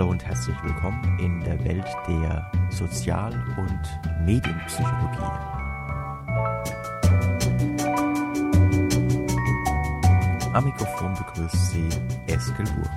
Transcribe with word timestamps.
Hallo 0.00 0.12
und 0.12 0.24
herzlich 0.24 0.56
willkommen 0.62 1.18
in 1.18 1.40
der 1.40 1.62
Welt 1.62 1.84
der 2.08 2.50
Sozial- 2.70 3.34
und 3.58 4.24
Medienpsychologie. 4.24 5.18
Am 10.54 10.64
Mikrofon 10.64 11.12
begrüßt 11.12 11.72
Sie 11.72 11.86
Eskel 12.28 12.64
Burg. 12.64 12.88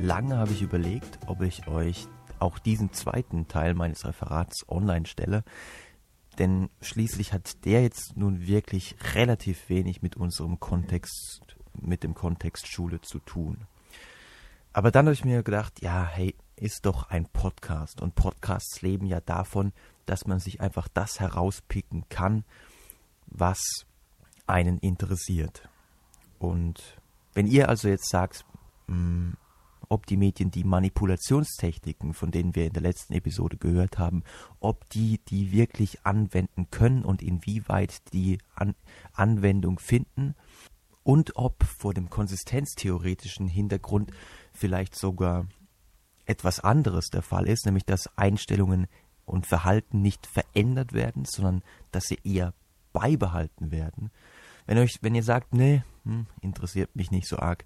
Lange 0.00 0.36
habe 0.38 0.52
ich 0.52 0.62
überlegt, 0.62 1.18
ob 1.26 1.42
ich 1.42 1.66
euch 1.66 2.06
auch 2.40 2.58
diesen 2.58 2.92
zweiten 2.92 3.48
Teil 3.48 3.74
meines 3.74 4.04
Referats 4.04 4.68
online 4.68 5.06
stelle, 5.06 5.44
denn 6.38 6.70
schließlich 6.80 7.32
hat 7.32 7.64
der 7.64 7.82
jetzt 7.82 8.16
nun 8.16 8.46
wirklich 8.46 8.96
relativ 9.14 9.68
wenig 9.68 10.02
mit 10.02 10.16
unserem 10.16 10.60
Kontext, 10.60 11.56
mit 11.74 12.02
dem 12.02 12.14
Kontext 12.14 12.68
Schule 12.68 13.00
zu 13.00 13.18
tun. 13.18 13.66
Aber 14.72 14.90
dann 14.90 15.06
habe 15.06 15.14
ich 15.14 15.24
mir 15.24 15.42
gedacht, 15.42 15.82
ja, 15.82 16.04
hey, 16.04 16.36
ist 16.54 16.86
doch 16.86 17.10
ein 17.10 17.26
Podcast 17.26 18.00
und 18.00 18.14
Podcasts 18.14 18.82
leben 18.82 19.06
ja 19.06 19.20
davon, 19.20 19.72
dass 20.06 20.26
man 20.26 20.38
sich 20.38 20.60
einfach 20.60 20.88
das 20.88 21.20
herauspicken 21.20 22.04
kann, 22.08 22.44
was 23.26 23.60
einen 24.46 24.78
interessiert. 24.78 25.68
Und 26.38 26.98
wenn 27.34 27.46
ihr 27.46 27.68
also 27.68 27.88
jetzt 27.88 28.08
sagt, 28.08 28.44
mh, 28.86 29.34
ob 29.88 30.06
die 30.06 30.16
Medien 30.16 30.50
die 30.50 30.64
Manipulationstechniken, 30.64 32.14
von 32.14 32.30
denen 32.30 32.54
wir 32.54 32.66
in 32.66 32.72
der 32.72 32.82
letzten 32.82 33.14
Episode 33.14 33.56
gehört 33.56 33.98
haben, 33.98 34.22
ob 34.60 34.88
die 34.90 35.18
die 35.28 35.52
wirklich 35.52 36.04
anwenden 36.04 36.70
können 36.70 37.04
und 37.04 37.22
inwieweit 37.22 38.12
die 38.12 38.38
An 38.54 38.74
Anwendung 39.12 39.78
finden 39.78 40.34
und 41.02 41.36
ob 41.36 41.64
vor 41.64 41.94
dem 41.94 42.10
konsistenztheoretischen 42.10 43.48
Hintergrund 43.48 44.12
vielleicht 44.52 44.94
sogar 44.94 45.46
etwas 46.26 46.60
anderes 46.60 47.06
der 47.06 47.22
Fall 47.22 47.48
ist, 47.48 47.64
nämlich 47.64 47.86
dass 47.86 48.10
Einstellungen 48.18 48.86
und 49.24 49.46
Verhalten 49.46 50.02
nicht 50.02 50.26
verändert 50.26 50.92
werden, 50.92 51.24
sondern 51.24 51.62
dass 51.92 52.04
sie 52.04 52.18
eher 52.24 52.52
beibehalten 52.92 53.70
werden. 53.70 54.10
Wenn 54.66 54.78
euch, 54.78 54.98
wenn 55.00 55.14
ihr 55.14 55.22
sagt, 55.22 55.54
nee, 55.54 55.82
hm, 56.04 56.26
interessiert 56.42 56.94
mich 56.94 57.10
nicht 57.10 57.26
so 57.26 57.38
arg, 57.38 57.64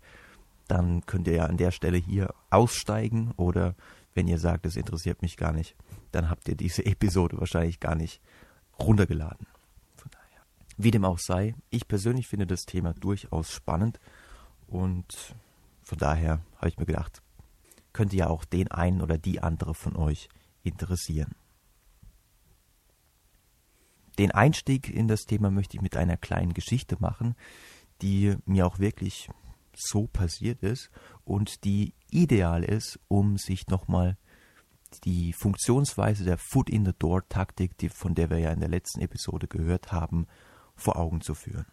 dann 0.73 1.05
könnt 1.05 1.27
ihr 1.29 1.35
ja 1.35 1.45
an 1.45 1.59
der 1.59 1.71
Stelle 1.71 1.99
hier 1.99 2.35
aussteigen 2.49 3.33
oder 3.37 3.75
wenn 4.15 4.27
ihr 4.27 4.39
sagt, 4.39 4.65
es 4.65 4.77
interessiert 4.77 5.21
mich 5.21 5.37
gar 5.37 5.53
nicht, 5.53 5.77
dann 6.13 6.31
habt 6.31 6.49
ihr 6.49 6.55
diese 6.55 6.87
Episode 6.87 7.39
wahrscheinlich 7.39 7.79
gar 7.79 7.95
nicht 7.95 8.23
runtergeladen. 8.79 9.47
Von 9.97 10.11
daher. 10.11 10.41
Wie 10.79 10.91
dem 10.91 11.05
auch 11.05 11.19
sei, 11.19 11.55
ich 11.69 11.87
persönlich 11.89 12.27
finde 12.27 12.47
das 12.47 12.63
Thema 12.63 12.95
durchaus 12.95 13.51
spannend 13.51 14.01
und 14.67 15.35
von 15.83 15.99
daher 15.99 16.41
habe 16.57 16.71
ich 16.71 16.79
mir 16.79 16.87
gedacht, 16.87 17.21
könnte 17.93 18.17
ja 18.17 18.29
auch 18.29 18.47
den 18.47 18.71
einen 18.71 19.03
oder 19.03 19.19
die 19.19 19.43
andere 19.43 19.75
von 19.75 19.95
euch 19.95 20.31
interessieren. 20.63 21.33
Den 24.19 24.31
Einstieg 24.31 24.89
in 24.89 25.07
das 25.07 25.27
Thema 25.27 25.51
möchte 25.51 25.77
ich 25.77 25.83
mit 25.83 25.99
einer 25.99 26.17
kleinen 26.17 26.55
Geschichte 26.55 26.97
machen, 26.99 27.35
die 28.01 28.37
mir 28.47 28.67
auch 28.67 28.79
wirklich 28.79 29.29
so 29.77 30.07
passiert 30.07 30.63
ist 30.63 30.91
und 31.25 31.65
die 31.65 31.95
ideal 32.11 32.65
ist, 32.65 32.99
um 33.09 33.37
sich 33.37 33.69
nochmal 33.69 34.17
die 35.05 35.33
Funktionsweise 35.33 36.25
der 36.25 36.39
Foot 36.39 36.69
in 36.69 36.85
the 36.85 36.93
Door 36.99 37.29
Taktik, 37.29 37.77
die, 37.79 37.89
von 37.89 38.15
der 38.15 38.31
wir 38.31 38.39
ja 38.39 38.51
in 38.51 38.61
der 38.61 38.69
letzten 38.69 39.01
Episode 39.01 39.49
gehört 39.49 39.93
haben, 39.93 40.27
vor 40.77 40.97
Augen 40.97 41.21
zu 41.21 41.35
führen. 41.35 41.67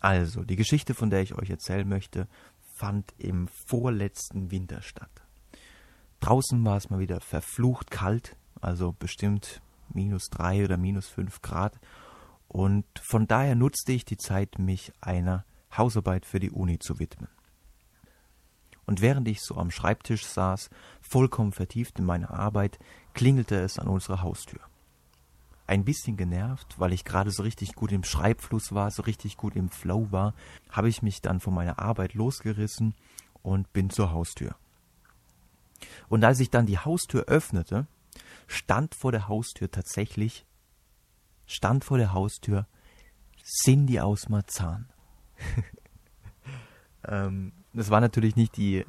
Also, 0.00 0.44
die 0.44 0.56
Geschichte, 0.56 0.94
von 0.94 1.10
der 1.10 1.22
ich 1.22 1.34
euch 1.34 1.50
erzählen 1.50 1.88
möchte, 1.88 2.26
fand 2.74 3.12
im 3.18 3.48
vorletzten 3.48 4.50
Winter 4.50 4.80
statt. 4.82 5.10
Draußen 6.20 6.64
war 6.64 6.76
es 6.76 6.90
mal 6.90 7.00
wieder 7.00 7.20
verflucht 7.20 7.90
kalt, 7.90 8.36
also 8.60 8.92
bestimmt 8.92 9.60
minus 9.92 10.30
drei 10.30 10.64
oder 10.64 10.76
minus 10.76 11.06
fünf 11.06 11.42
Grad. 11.42 11.78
Und 12.48 12.86
von 13.00 13.26
daher 13.26 13.54
nutzte 13.54 13.92
ich 13.92 14.04
die 14.04 14.16
Zeit, 14.16 14.58
mich 14.58 14.92
einer 15.00 15.44
Hausarbeit 15.76 16.26
für 16.26 16.40
die 16.40 16.50
Uni 16.50 16.78
zu 16.78 16.98
widmen. 16.98 17.28
Und 18.86 19.00
während 19.00 19.28
ich 19.28 19.40
so 19.40 19.56
am 19.56 19.70
Schreibtisch 19.70 20.26
saß, 20.26 20.68
vollkommen 21.00 21.52
vertieft 21.52 21.98
in 21.98 22.04
meine 22.04 22.30
Arbeit, 22.30 22.78
klingelte 23.14 23.54
es 23.60 23.78
an 23.78 23.86
unserer 23.86 24.22
Haustür. 24.22 24.60
Ein 25.68 25.84
bisschen 25.84 26.16
genervt, 26.16 26.80
weil 26.80 26.92
ich 26.92 27.04
gerade 27.04 27.30
so 27.30 27.44
richtig 27.44 27.76
gut 27.76 27.92
im 27.92 28.02
Schreibfluss 28.02 28.72
war, 28.74 28.90
so 28.90 29.02
richtig 29.02 29.36
gut 29.36 29.54
im 29.54 29.68
Flow 29.68 30.10
war, 30.10 30.34
habe 30.68 30.88
ich 30.88 31.02
mich 31.02 31.22
dann 31.22 31.38
von 31.38 31.54
meiner 31.54 31.78
Arbeit 31.78 32.14
losgerissen 32.14 32.94
und 33.42 33.72
bin 33.72 33.90
zur 33.90 34.10
Haustür. 34.10 34.56
Und 36.08 36.24
als 36.24 36.40
ich 36.40 36.50
dann 36.50 36.66
die 36.66 36.78
Haustür 36.78 37.26
öffnete, 37.26 37.86
stand 38.48 38.96
vor 38.96 39.12
der 39.12 39.28
Haustür 39.28 39.70
tatsächlich, 39.70 40.44
stand 41.46 41.84
vor 41.84 41.98
der 41.98 42.12
Haustür 42.12 42.66
Cindy 43.44 44.00
aus 44.00 44.28
Marzahn. 44.28 44.89
ähm, 47.08 47.52
das 47.72 47.90
war 47.90 48.00
natürlich 48.00 48.36
nicht 48.36 48.56
die, 48.56 48.84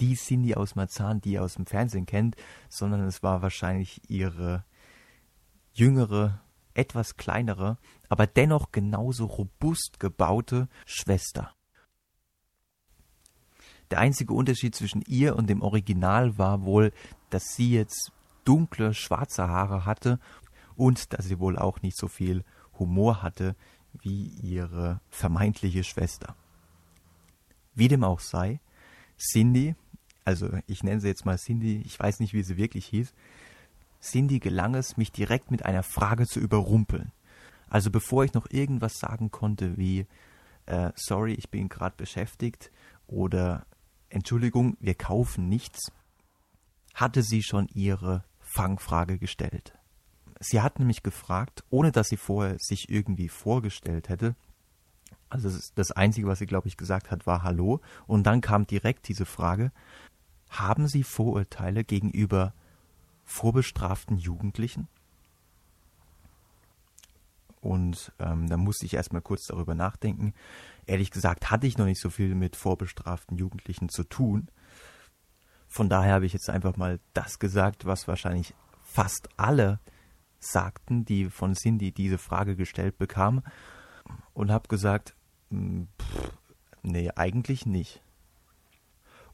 die 0.00 0.14
Cindy 0.14 0.54
aus 0.54 0.74
Marzahn, 0.74 1.20
die 1.20 1.32
ihr 1.32 1.42
aus 1.42 1.54
dem 1.54 1.66
Fernsehen 1.66 2.06
kennt, 2.06 2.36
sondern 2.68 3.02
es 3.02 3.22
war 3.22 3.42
wahrscheinlich 3.42 4.00
ihre 4.08 4.64
jüngere, 5.72 6.40
etwas 6.74 7.16
kleinere, 7.16 7.78
aber 8.08 8.26
dennoch 8.26 8.72
genauso 8.72 9.26
robust 9.26 9.98
gebaute 9.98 10.68
Schwester. 10.84 11.54
Der 13.90 14.00
einzige 14.00 14.34
Unterschied 14.34 14.74
zwischen 14.74 15.02
ihr 15.06 15.36
und 15.36 15.48
dem 15.48 15.62
Original 15.62 16.38
war 16.38 16.64
wohl, 16.64 16.92
dass 17.30 17.54
sie 17.54 17.72
jetzt 17.72 18.12
dunkle, 18.44 18.94
schwarze 18.94 19.48
Haare 19.48 19.84
hatte 19.86 20.18
und 20.74 21.12
dass 21.12 21.26
sie 21.26 21.38
wohl 21.38 21.58
auch 21.58 21.82
nicht 21.82 21.96
so 21.96 22.08
viel 22.08 22.44
Humor 22.78 23.22
hatte 23.22 23.56
wie 24.02 24.26
ihre 24.42 25.00
vermeintliche 25.10 25.84
Schwester. 25.84 26.36
Wie 27.74 27.88
dem 27.88 28.04
auch 28.04 28.20
sei, 28.20 28.60
Cindy, 29.18 29.74
also 30.24 30.50
ich 30.66 30.82
nenne 30.82 31.00
sie 31.00 31.08
jetzt 31.08 31.24
mal 31.24 31.38
Cindy, 31.38 31.82
ich 31.84 31.98
weiß 31.98 32.20
nicht, 32.20 32.32
wie 32.32 32.42
sie 32.42 32.56
wirklich 32.56 32.86
hieß, 32.86 33.12
Cindy 34.00 34.38
gelang 34.38 34.74
es, 34.74 34.96
mich 34.96 35.12
direkt 35.12 35.50
mit 35.50 35.64
einer 35.64 35.82
Frage 35.82 36.26
zu 36.26 36.40
überrumpeln. 36.40 37.12
Also 37.68 37.90
bevor 37.90 38.24
ich 38.24 38.34
noch 38.34 38.48
irgendwas 38.50 38.94
sagen 38.98 39.30
konnte 39.30 39.76
wie 39.76 40.06
äh, 40.66 40.92
sorry, 40.96 41.34
ich 41.34 41.50
bin 41.50 41.68
gerade 41.68 41.96
beschäftigt 41.96 42.70
oder 43.06 43.66
Entschuldigung, 44.08 44.76
wir 44.80 44.94
kaufen 44.94 45.48
nichts, 45.48 45.92
hatte 46.94 47.22
sie 47.22 47.42
schon 47.42 47.68
ihre 47.68 48.24
Fangfrage 48.40 49.18
gestellt. 49.18 49.76
Sie 50.40 50.60
hat 50.60 50.78
nämlich 50.78 51.02
gefragt, 51.02 51.64
ohne 51.70 51.92
dass 51.92 52.08
sie 52.08 52.16
vorher 52.16 52.56
sich 52.58 52.90
irgendwie 52.90 53.28
vorgestellt 53.28 54.08
hätte. 54.08 54.34
Also 55.28 55.50
das 55.74 55.90
Einzige, 55.92 56.26
was 56.28 56.38
sie, 56.38 56.46
glaube 56.46 56.68
ich, 56.68 56.76
gesagt 56.76 57.10
hat, 57.10 57.26
war 57.26 57.42
Hallo. 57.42 57.80
Und 58.06 58.24
dann 58.24 58.40
kam 58.40 58.66
direkt 58.66 59.08
diese 59.08 59.26
Frage, 59.26 59.72
haben 60.48 60.86
Sie 60.86 61.02
Vorurteile 61.02 61.84
gegenüber 61.84 62.52
vorbestraften 63.24 64.16
Jugendlichen? 64.18 64.88
Und 67.60 68.12
ähm, 68.20 68.48
da 68.48 68.56
musste 68.56 68.86
ich 68.86 68.94
erstmal 68.94 69.22
kurz 69.22 69.46
darüber 69.46 69.74
nachdenken. 69.74 70.34
Ehrlich 70.86 71.10
gesagt 71.10 71.50
hatte 71.50 71.66
ich 71.66 71.78
noch 71.78 71.86
nicht 71.86 72.00
so 72.00 72.10
viel 72.10 72.36
mit 72.36 72.54
vorbestraften 72.54 73.36
Jugendlichen 73.36 73.88
zu 73.88 74.04
tun. 74.04 74.48
Von 75.66 75.88
daher 75.88 76.14
habe 76.14 76.26
ich 76.26 76.32
jetzt 76.32 76.48
einfach 76.48 76.76
mal 76.76 77.00
das 77.12 77.40
gesagt, 77.40 77.84
was 77.84 78.06
wahrscheinlich 78.06 78.54
fast 78.84 79.28
alle 79.36 79.80
sagten, 80.38 81.04
die 81.04 81.30
von 81.30 81.54
Cindy 81.54 81.92
diese 81.92 82.18
Frage 82.18 82.56
gestellt 82.56 82.98
bekamen, 82.98 83.42
und 84.34 84.50
habe 84.50 84.68
gesagt, 84.68 85.14
hm, 85.50 85.88
pff, 86.00 86.32
nee, 86.82 87.10
eigentlich 87.16 87.66
nicht. 87.66 88.02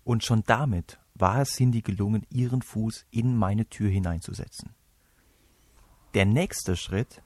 Und 0.05 0.25
schon 0.25 0.43
damit 0.45 0.99
war 1.15 1.41
es 1.41 1.53
Cindy 1.53 1.83
gelungen, 1.83 2.27
ihren 2.31 2.63
Fuß 2.63 3.07
in 3.11 3.37
meine 3.37 3.67
Tür 3.67 3.91
hineinzusetzen. 3.91 4.71
Der 6.15 6.25
nächste 6.25 6.77
Schritt, 6.77 7.23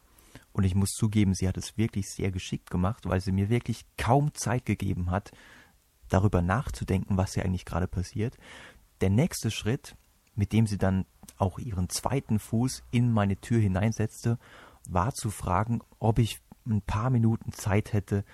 und 0.52 0.64
ich 0.64 0.74
muss 0.74 0.90
zugeben, 0.90 1.34
sie 1.34 1.48
hat 1.48 1.56
es 1.56 1.76
wirklich 1.76 2.08
sehr 2.08 2.30
geschickt 2.30 2.70
gemacht, 2.70 3.04
weil 3.06 3.20
sie 3.20 3.32
mir 3.32 3.48
wirklich 3.48 3.84
kaum 3.96 4.34
Zeit 4.34 4.64
gegeben 4.64 5.10
hat, 5.10 5.32
darüber 6.08 6.42
nachzudenken, 6.42 7.16
was 7.16 7.34
hier 7.34 7.44
eigentlich 7.44 7.64
gerade 7.64 7.88
passiert. 7.88 8.36
Der 9.00 9.10
nächste 9.10 9.50
Schritt, 9.50 9.96
mit 10.36 10.52
dem 10.52 10.66
sie 10.66 10.78
dann 10.78 11.06
auch 11.38 11.58
ihren 11.58 11.88
zweiten 11.88 12.38
Fuß 12.38 12.84
in 12.90 13.12
meine 13.12 13.36
Tür 13.36 13.60
hineinsetzte, 13.60 14.38
war 14.88 15.12
zu 15.12 15.30
fragen, 15.30 15.80
ob 15.98 16.18
ich 16.18 16.40
ein 16.66 16.82
paar 16.82 17.10
Minuten 17.10 17.52
Zeit 17.52 17.92
hätte, 17.92 18.24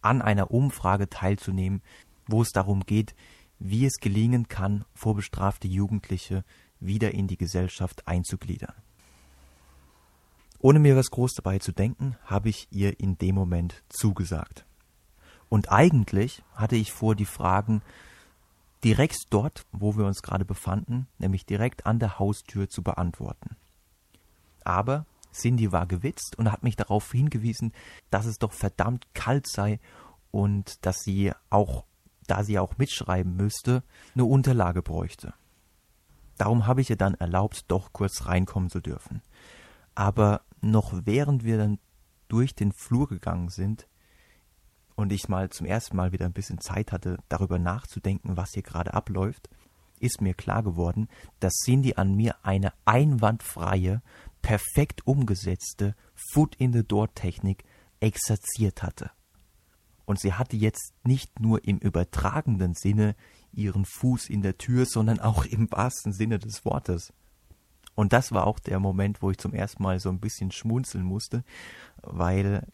an 0.00 0.22
einer 0.22 0.50
Umfrage 0.50 1.08
teilzunehmen, 1.08 1.82
wo 2.26 2.42
es 2.42 2.50
darum 2.50 2.80
geht, 2.80 3.14
wie 3.58 3.86
es 3.86 3.98
gelingen 4.00 4.48
kann, 4.48 4.84
vorbestrafte 4.94 5.68
Jugendliche 5.68 6.44
wieder 6.80 7.12
in 7.12 7.28
die 7.28 7.36
Gesellschaft 7.36 8.08
einzugliedern. 8.08 8.74
Ohne 10.58 10.78
mir 10.78 10.96
was 10.96 11.10
groß 11.10 11.34
dabei 11.34 11.58
zu 11.58 11.72
denken, 11.72 12.16
habe 12.24 12.48
ich 12.48 12.68
ihr 12.70 12.98
in 13.00 13.18
dem 13.18 13.34
Moment 13.34 13.82
zugesagt. 13.88 14.64
Und 15.48 15.70
eigentlich 15.70 16.42
hatte 16.54 16.76
ich 16.76 16.92
vor, 16.92 17.14
die 17.14 17.26
Fragen 17.26 17.82
direkt 18.84 19.26
dort, 19.30 19.64
wo 19.72 19.96
wir 19.96 20.04
uns 20.04 20.22
gerade 20.22 20.44
befanden, 20.44 21.06
nämlich 21.18 21.46
direkt 21.46 21.86
an 21.86 21.98
der 21.98 22.18
Haustür 22.18 22.68
zu 22.68 22.82
beantworten. 22.82 23.56
Aber 24.64 25.06
Cindy 25.32 25.72
war 25.72 25.86
gewitzt 25.86 26.36
und 26.38 26.50
hat 26.50 26.62
mich 26.62 26.76
darauf 26.76 27.10
hingewiesen, 27.10 27.72
dass 28.10 28.26
es 28.26 28.38
doch 28.38 28.52
verdammt 28.52 29.06
kalt 29.14 29.46
sei 29.48 29.80
und 30.30 30.84
dass 30.84 30.98
sie 30.98 31.32
auch, 31.50 31.84
da 32.26 32.44
sie 32.44 32.58
auch 32.58 32.76
mitschreiben 32.78 33.36
müsste, 33.36 33.82
eine 34.14 34.24
Unterlage 34.24 34.82
bräuchte. 34.82 35.34
Darum 36.38 36.66
habe 36.66 36.80
ich 36.80 36.90
ihr 36.90 36.96
dann 36.96 37.14
erlaubt, 37.14 37.64
doch 37.68 37.92
kurz 37.92 38.26
reinkommen 38.26 38.70
zu 38.70 38.80
dürfen. 38.80 39.22
Aber 39.94 40.42
noch 40.60 40.92
während 41.04 41.44
wir 41.44 41.58
dann 41.58 41.78
durch 42.28 42.54
den 42.54 42.72
Flur 42.72 43.08
gegangen 43.08 43.48
sind 43.48 43.86
und 44.94 45.12
ich 45.12 45.28
mal 45.28 45.50
zum 45.50 45.66
ersten 45.66 45.96
Mal 45.96 46.12
wieder 46.12 46.26
ein 46.26 46.32
bisschen 46.32 46.60
Zeit 46.60 46.92
hatte, 46.92 47.18
darüber 47.28 47.58
nachzudenken, 47.58 48.36
was 48.36 48.52
hier 48.52 48.62
gerade 48.62 48.94
abläuft, 48.94 49.48
ist 50.00 50.20
mir 50.20 50.34
klar 50.34 50.62
geworden, 50.62 51.08
dass 51.40 51.54
Cindy 51.64 51.94
an 51.94 52.14
mir 52.14 52.36
eine 52.42 52.72
einwandfreie, 52.84 54.02
perfekt 54.42 55.06
umgesetzte 55.06 55.94
Foot 56.32 56.56
in 56.56 56.72
the 56.72 56.84
Door 56.84 57.14
Technik 57.14 57.64
exerziert 58.00 58.82
hatte. 58.82 59.10
Und 60.04 60.18
sie 60.18 60.34
hatte 60.34 60.56
jetzt 60.56 60.92
nicht 61.04 61.40
nur 61.40 61.64
im 61.66 61.78
übertragenden 61.78 62.74
Sinne 62.74 63.14
ihren 63.52 63.84
Fuß 63.84 64.28
in 64.28 64.42
der 64.42 64.58
Tür, 64.58 64.86
sondern 64.86 65.20
auch 65.20 65.44
im 65.44 65.70
wahrsten 65.70 66.12
Sinne 66.12 66.38
des 66.38 66.64
Wortes. 66.64 67.12
Und 67.94 68.12
das 68.12 68.32
war 68.32 68.46
auch 68.46 68.58
der 68.58 68.80
Moment, 68.80 69.22
wo 69.22 69.30
ich 69.30 69.38
zum 69.38 69.54
ersten 69.54 69.82
Mal 69.82 70.00
so 70.00 70.08
ein 70.08 70.18
bisschen 70.18 70.50
schmunzeln 70.50 71.04
musste, 71.04 71.44
weil 72.02 72.66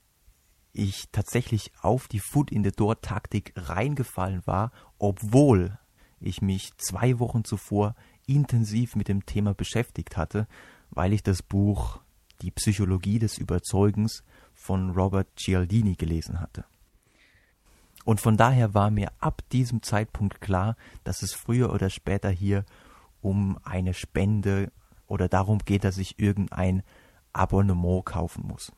ich 0.79 1.09
tatsächlich 1.11 1.73
auf 1.83 2.07
die 2.07 2.21
Foot 2.21 2.53
in 2.53 2.63
the 2.63 2.71
Door 2.71 3.01
Taktik 3.01 3.53
reingefallen 3.57 4.47
war, 4.47 4.71
obwohl 4.99 5.77
ich 6.21 6.41
mich 6.41 6.77
zwei 6.79 7.19
Wochen 7.19 7.45
zuvor 7.45 7.97
intensiv 8.27 8.95
mit 8.95 9.09
dem 9.09 9.27
Thema 9.27 9.55
beschäftigt 9.55 10.17
hatte, 10.17 10.47
weil 10.91 11.13
ich 11.13 11.23
das 11.25 11.43
Buch 11.43 12.01
Die 12.43 12.53
Psychologie 12.53 13.19
des 13.19 13.39
Überzeugens 13.39 14.23
von 14.55 14.91
Robert 14.91 15.27
Cialdini 15.37 15.97
gelesen 15.97 16.41
hatte. 16.41 16.65
Und 18.05 18.21
von 18.21 18.37
daher 18.37 18.73
war 18.73 18.93
mir 18.93 19.11
ab 19.19 19.43
diesem 19.51 19.83
Zeitpunkt 19.83 20.41
klar, 20.41 20.77
dass 21.03 21.23
es 21.23 21.35
früher 21.35 21.73
oder 21.73 21.91
später 21.91 22.31
hier 22.31 22.65
um 23.21 23.59
eine 23.65 23.95
Spende 23.95 24.71
oder 25.09 25.29
darum 25.29 25.59
geht, 25.59 25.83
dass 25.83 25.99
ich 25.99 26.21
irgendein 26.21 26.85
Abonnement 27.33 28.05
kaufen 28.05 28.47
muss. 28.47 28.73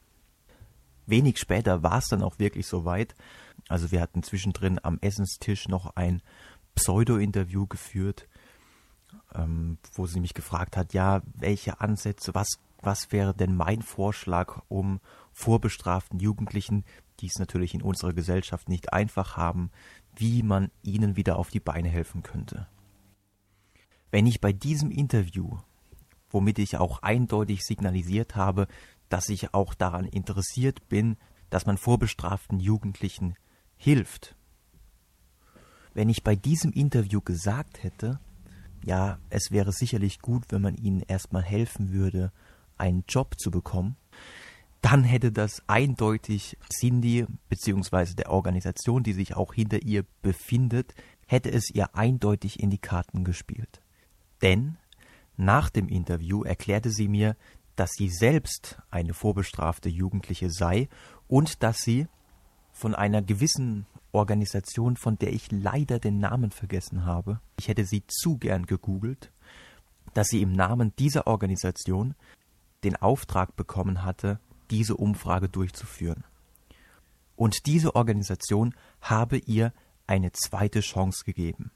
Wenig 1.07 1.39
später 1.39 1.83
war 1.83 1.99
es 1.99 2.09
dann 2.09 2.23
auch 2.23 2.39
wirklich 2.39 2.67
soweit. 2.67 3.15
Also 3.69 3.91
wir 3.91 4.01
hatten 4.01 4.23
zwischendrin 4.23 4.79
am 4.83 4.99
Essenstisch 5.01 5.69
noch 5.69 5.97
ein 5.97 6.23
Pseudo-Interview 6.75 7.67
geführt, 7.67 8.29
ähm, 9.35 9.79
wo 9.95 10.07
sie 10.07 10.21
mich 10.21 10.35
gefragt 10.35 10.77
hat, 10.77 10.95
ja, 10.95 11.23
welche 11.35 11.81
Ansätze, 11.81 12.35
was, 12.35 12.59
was 12.81 13.13
wäre 13.13 13.35
denn 13.35 13.57
mein 13.57 13.83
Vorschlag, 13.83 14.63
um 14.69 15.01
vorbestraften 15.33 16.21
Jugendlichen, 16.21 16.85
die 17.21 17.27
es 17.27 17.39
natürlich 17.39 17.75
in 17.75 17.83
unserer 17.83 18.13
Gesellschaft 18.13 18.69
nicht 18.69 18.93
einfach 18.93 19.37
haben, 19.37 19.71
wie 20.17 20.43
man 20.43 20.71
ihnen 20.83 21.17
wieder 21.17 21.39
auf 21.39 21.51
die 21.51 21.61
Beine 21.61 21.89
helfen 21.89 22.23
könnte. 22.23 22.67
Wenn 24.11 24.27
ich 24.27 24.41
bei 24.41 24.53
diesem 24.53 24.91
Interview, 24.91 25.59
womit 26.31 26.59
ich 26.59 26.79
auch 26.79 27.03
eindeutig 27.03 27.65
signalisiert 27.65 28.37
habe, 28.37 28.67
dass 29.11 29.29
ich 29.29 29.53
auch 29.53 29.75
daran 29.75 30.07
interessiert 30.07 30.89
bin, 30.89 31.17
dass 31.51 31.67
man 31.67 31.77
vorbestraften 31.77 32.61
Jugendlichen 32.61 33.35
hilft, 33.77 34.37
wenn 35.93 36.09
ich 36.09 36.23
bei 36.23 36.37
diesem 36.37 36.73
Interview 36.73 37.21
gesagt 37.21 37.83
hätte, 37.83 38.21
ja, 38.85 39.19
es 39.29 39.51
wäre 39.51 39.73
sicherlich 39.73 40.21
gut, 40.21 40.45
wenn 40.49 40.63
man 40.63 40.77
ihnen 40.77 41.01
erstmal 41.01 41.43
helfen 41.43 41.93
würde, 41.93 42.33
einen 42.79 43.05
Job 43.09 43.39
zu 43.39 43.51
bekommen, 43.51 43.97
dann 44.81 45.05
hätte 45.05 45.33
das 45.33 45.63
eindeutig 45.67 46.57
Cindy 46.73 47.27
bzw. 47.49 48.15
der 48.15 48.31
Organisation, 48.31 49.03
die 49.03 49.13
sich 49.13 49.37
auch 49.37 49.53
hinter 49.53 49.83
ihr 49.83 50.07
befindet, 50.23 50.95
hätte 51.27 51.51
es 51.51 51.71
ihr 51.71 51.95
eindeutig 51.95 52.61
in 52.61 52.71
die 52.71 52.79
Karten 52.79 53.25
gespielt. 53.25 53.83
Denn 54.41 54.79
nach 55.37 55.69
dem 55.69 55.89
Interview 55.89 56.43
erklärte 56.45 56.91
sie 56.91 57.09
mir, 57.09 57.37
dass 57.77 57.93
sie 57.93 58.09
selbst 58.09 58.81
eine 58.91 59.15
vorbestrafte 59.15 59.89
Jugendliche 59.89 60.51
sei 60.51 60.89
und 61.29 61.63
dass 61.63 61.79
sie 61.79 62.07
von 62.73 62.95
einer 62.95 63.23
gewissen 63.23 63.87
Organisation, 64.13 64.97
von 64.97 65.19
der 65.19 65.33
ich 65.33 65.51
leider 65.51 65.99
den 65.99 66.19
Namen 66.19 66.51
vergessen 66.51 67.05
habe. 67.05 67.41
Ich 67.59 67.69
hätte 67.69 67.85
sie 67.85 68.05
zu 68.07 68.39
gern 68.39 68.67
gegoogelt, 68.67 69.33
dass 70.15 70.29
sie 70.29 70.43
im 70.43 70.53
Namen 70.53 70.95
dieser 70.99 71.27
Organisation 71.27 72.15
den 72.85 72.97
Auftrag 72.97 73.57
bekommen 73.57 74.05
hatte, 74.05 74.41
diese 74.71 74.97
Umfrage 74.97 75.49
durchzuführen. 75.49 76.25
Und 77.37 77.67
diese 77.67 77.95
Organisation 77.95 78.75
habe 79.01 79.39
ihr 79.39 79.73
eine 80.07 80.33
zweite 80.33 80.81
Chance 80.81 81.25
gegeben. 81.25 81.71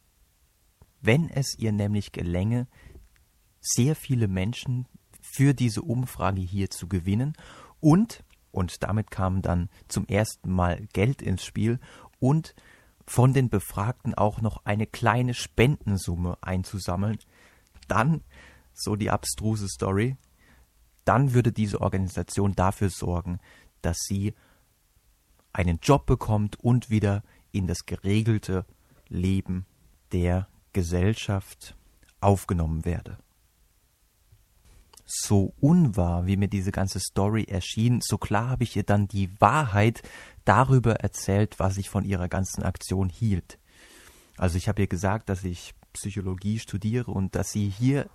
Wenn 1.01 1.29
es 1.29 1.59
ihr 1.59 1.73
nämlich 1.73 2.13
gelänge, 2.13 2.67
sehr 3.61 3.95
viele 3.95 4.29
Menschen 4.29 4.87
für 5.35 5.55
diese 5.55 5.83
Umfrage 5.83 6.41
hier 6.41 6.71
zu 6.71 6.89
gewinnen. 6.89 7.35
Und 7.81 8.25
und 8.55 8.85
damit 8.85 9.11
kam 9.11 9.43
dann 9.43 9.69
zum 9.89 10.07
ersten 10.07 10.53
Mal 10.53 10.87
Geld 10.93 11.23
ins 11.23 11.45
Spiel 11.45 11.81
und 12.21 12.55
von 13.05 13.33
den 13.33 13.49
Befragten 13.49 14.15
auch 14.15 14.41
noch 14.41 14.65
eine 14.65 14.87
kleine 14.87 15.35
Spendensumme 15.35 16.39
einzusammeln, 16.41 17.19
dann, 17.89 18.23
so 18.73 18.95
die 18.95 19.11
abstruse 19.11 19.67
Story, 19.69 20.17
dann 21.05 21.35
würde 21.35 21.51
diese 21.51 21.81
Organisation 21.81 22.55
dafür 22.55 22.91
sorgen, 22.91 23.41
dass 23.83 23.99
sie 24.07 24.35
einen 25.53 25.81
Job 25.83 26.07
bekommt 26.07 26.59
und 26.61 26.91
wieder 26.91 27.25
in 27.51 27.67
das 27.67 27.87
geregelte 27.87 28.67
Leben 29.09 29.67
der 30.13 30.47
Gesellschaft 30.73 31.77
aufgenommen 32.21 32.85
werde 32.85 33.19
so 35.23 35.55
unwahr, 35.61 36.27
wie 36.27 36.37
mir 36.37 36.49
diese 36.49 36.73
ganze 36.73 37.01
Story 37.01 37.45
erschien, 37.45 38.01
so 38.03 38.19
klar 38.19 38.49
habe 38.51 38.65
ich 38.65 38.77
ihr 38.77 38.83
dann 38.83 39.07
die 39.09 39.31
Wahrheit 39.41 40.03
darüber 40.45 40.97
erzählt, 40.97 41.59
was 41.59 41.77
ich 41.79 41.89
von 41.89 42.05
ihrer 42.05 42.29
ganzen 42.29 42.63
Aktion 42.63 43.09
hielt. 43.09 43.59
Also 44.37 44.57
ich 44.57 44.69
habe 44.69 44.83
ihr 44.83 44.89
gesagt, 44.89 45.29
dass 45.29 45.45
ich 45.45 45.75
Psychologie 45.93 46.59
studiere 46.59 47.11
und 47.11 47.35
dass 47.37 47.53
sie 47.53 47.69
hier 47.69 48.11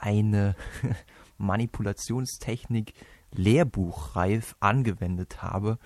eine 0.00 0.56
Manipulationstechnik 1.38 2.94
lehrbuchreif 3.32 4.56
angewendet 4.60 5.42
habe 5.42 5.78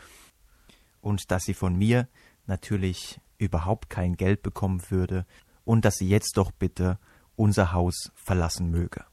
und 1.00 1.30
dass 1.30 1.44
sie 1.44 1.54
von 1.54 1.76
mir 1.76 2.08
natürlich 2.46 3.20
überhaupt 3.38 3.90
kein 3.90 4.16
Geld 4.16 4.42
bekommen 4.42 4.82
würde 4.88 5.26
und 5.64 5.84
dass 5.84 5.96
sie 5.96 6.08
jetzt 6.08 6.36
doch 6.36 6.50
bitte 6.50 6.98
unser 7.36 7.72
Haus 7.72 8.10
verlassen 8.14 8.70
möge. 8.70 9.04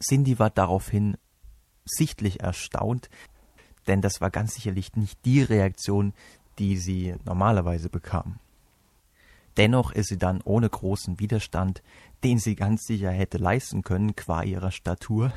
Cindy 0.00 0.38
war 0.38 0.50
daraufhin 0.50 1.16
sichtlich 1.84 2.40
erstaunt, 2.40 3.08
denn 3.86 4.02
das 4.02 4.20
war 4.20 4.30
ganz 4.30 4.54
sicherlich 4.54 4.94
nicht 4.96 5.24
die 5.24 5.42
Reaktion, 5.42 6.12
die 6.58 6.76
sie 6.76 7.14
normalerweise 7.24 7.88
bekam. 7.88 8.38
Dennoch 9.56 9.92
ist 9.92 10.08
sie 10.08 10.18
dann 10.18 10.42
ohne 10.42 10.68
großen 10.68 11.18
Widerstand, 11.18 11.82
den 12.24 12.38
sie 12.38 12.56
ganz 12.56 12.84
sicher 12.84 13.10
hätte 13.10 13.38
leisten 13.38 13.82
können 13.82 14.14
qua 14.14 14.42
ihrer 14.42 14.70
Statur, 14.70 15.32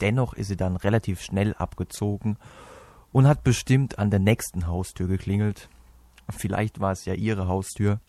dennoch 0.00 0.34
ist 0.34 0.48
sie 0.48 0.56
dann 0.56 0.76
relativ 0.76 1.20
schnell 1.20 1.54
abgezogen 1.54 2.36
und 3.10 3.26
hat 3.26 3.42
bestimmt 3.42 3.98
an 3.98 4.10
der 4.10 4.20
nächsten 4.20 4.66
Haustür 4.66 5.08
geklingelt. 5.08 5.68
Vielleicht 6.28 6.80
war 6.80 6.92
es 6.92 7.04
ja 7.04 7.14
ihre 7.14 7.48
Haustür. 7.48 8.00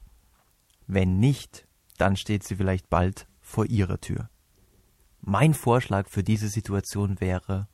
Wenn 0.86 1.20
nicht, 1.20 1.68
dann 1.98 2.16
steht 2.16 2.44
sie 2.44 2.56
vielleicht 2.56 2.90
bald 2.90 3.28
vor 3.42 3.66
ihrer 3.66 4.00
Tür. 4.00 4.30
Mein 5.26 5.54
Vorschlag 5.54 6.10
für 6.10 6.22
diese 6.22 6.50
Situation 6.50 7.22
wäre, 7.22 7.70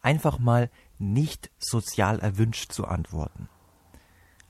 einfach 0.00 0.40
mal 0.40 0.68
nicht 0.98 1.50
sozial 1.58 2.18
erwünscht 2.18 2.72
zu 2.72 2.86
antworten. 2.86 3.48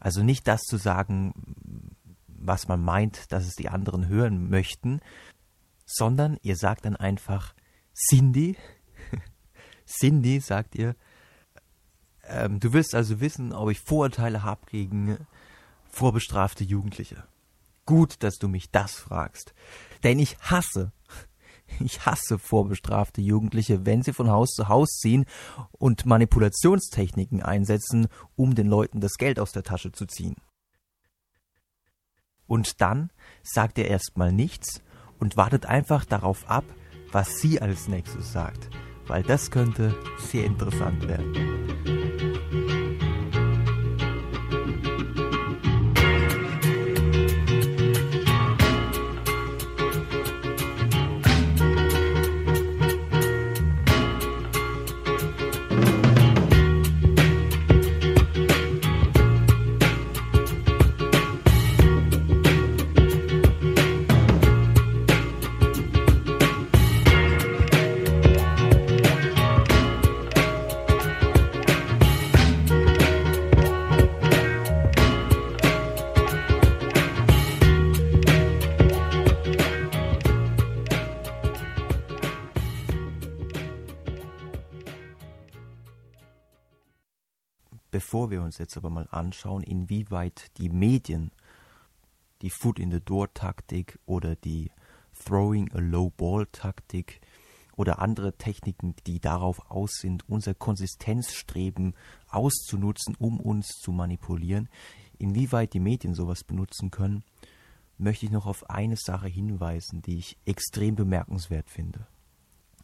Also 0.00 0.22
nicht 0.22 0.48
das 0.48 0.62
zu 0.62 0.78
sagen, 0.78 1.94
was 2.26 2.66
man 2.66 2.82
meint, 2.82 3.32
dass 3.32 3.46
es 3.46 3.54
die 3.54 3.68
anderen 3.68 4.08
hören 4.08 4.48
möchten, 4.48 5.00
sondern 5.84 6.38
ihr 6.42 6.56
sagt 6.56 6.86
dann 6.86 6.96
einfach, 6.96 7.54
Cindy, 7.94 8.56
Cindy, 9.86 10.40
sagt 10.40 10.74
ihr, 10.74 10.96
ähm, 12.24 12.60
du 12.60 12.72
willst 12.72 12.94
also 12.94 13.20
wissen, 13.20 13.52
ob 13.52 13.70
ich 13.70 13.80
Vorurteile 13.80 14.42
habe 14.42 14.62
gegen 14.70 15.18
vorbestrafte 15.90 16.64
Jugendliche. 16.64 17.24
Gut, 17.84 18.22
dass 18.22 18.36
du 18.36 18.48
mich 18.48 18.70
das 18.70 18.94
fragst, 18.94 19.52
denn 20.02 20.18
ich 20.18 20.38
hasse 20.38 20.92
Ich 21.80 22.04
hasse 22.04 22.38
vorbestrafte 22.38 23.20
Jugendliche, 23.20 23.86
wenn 23.86 24.02
sie 24.02 24.12
von 24.12 24.30
Haus 24.30 24.50
zu 24.50 24.68
Haus 24.68 24.98
ziehen 24.98 25.26
und 25.72 26.06
Manipulationstechniken 26.06 27.42
einsetzen, 27.42 28.08
um 28.36 28.54
den 28.54 28.66
Leuten 28.66 29.00
das 29.00 29.14
Geld 29.14 29.38
aus 29.38 29.52
der 29.52 29.62
Tasche 29.62 29.92
zu 29.92 30.06
ziehen. 30.06 30.36
Und 32.46 32.80
dann 32.80 33.10
sagt 33.42 33.78
er 33.78 33.88
erstmal 33.88 34.32
nichts 34.32 34.82
und 35.18 35.36
wartet 35.36 35.66
einfach 35.66 36.04
darauf 36.04 36.48
ab, 36.48 36.64
was 37.12 37.38
sie 37.38 37.60
als 37.60 37.88
nächstes 37.88 38.32
sagt, 38.32 38.70
weil 39.06 39.22
das 39.22 39.50
könnte 39.50 39.94
sehr 40.18 40.44
interessant 40.44 41.06
werden. 41.06 41.97
Bevor 88.18 88.32
wir 88.32 88.42
uns 88.42 88.58
jetzt 88.58 88.76
aber 88.76 88.90
mal 88.90 89.06
anschauen, 89.12 89.62
inwieweit 89.62 90.50
die 90.58 90.70
Medien 90.70 91.30
die 92.42 92.50
Foot 92.50 92.80
in 92.80 92.90
the 92.90 92.98
Door 93.00 93.32
Taktik 93.32 93.96
oder 94.06 94.34
die 94.34 94.72
Throwing 95.24 95.70
a 95.72 95.78
Low 95.78 96.10
Ball 96.10 96.44
Taktik 96.50 97.20
oder 97.76 98.00
andere 98.00 98.32
Techniken, 98.32 98.96
die 99.06 99.20
darauf 99.20 99.70
aus 99.70 99.98
sind, 100.00 100.28
unser 100.28 100.54
Konsistenzstreben 100.54 101.94
auszunutzen, 102.28 103.14
um 103.20 103.38
uns 103.38 103.68
zu 103.68 103.92
manipulieren, 103.92 104.68
inwieweit 105.18 105.72
die 105.72 105.78
Medien 105.78 106.16
sowas 106.16 106.42
benutzen 106.42 106.90
können, 106.90 107.22
möchte 107.98 108.26
ich 108.26 108.32
noch 108.32 108.46
auf 108.46 108.68
eine 108.68 108.96
Sache 108.96 109.28
hinweisen, 109.28 110.02
die 110.02 110.18
ich 110.18 110.36
extrem 110.44 110.96
bemerkenswert 110.96 111.70
finde. 111.70 112.08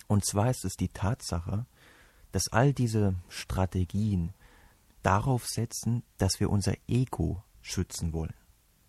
Und 0.07 0.25
zwar 0.25 0.51
ist 0.51 0.65
es 0.65 0.77
die 0.77 0.91
Tatsache, 0.91 1.67
dass 2.31 2.53
all 2.53 2.73
diese 2.73 3.17
Strategien, 3.29 4.33
darauf 5.05 5.47
setzen, 5.47 6.03
dass 6.19 6.41
wir 6.41 6.51
unser 6.51 6.75
Ego 6.89 7.45
schützen 7.61 8.13
wollen. 8.13 8.35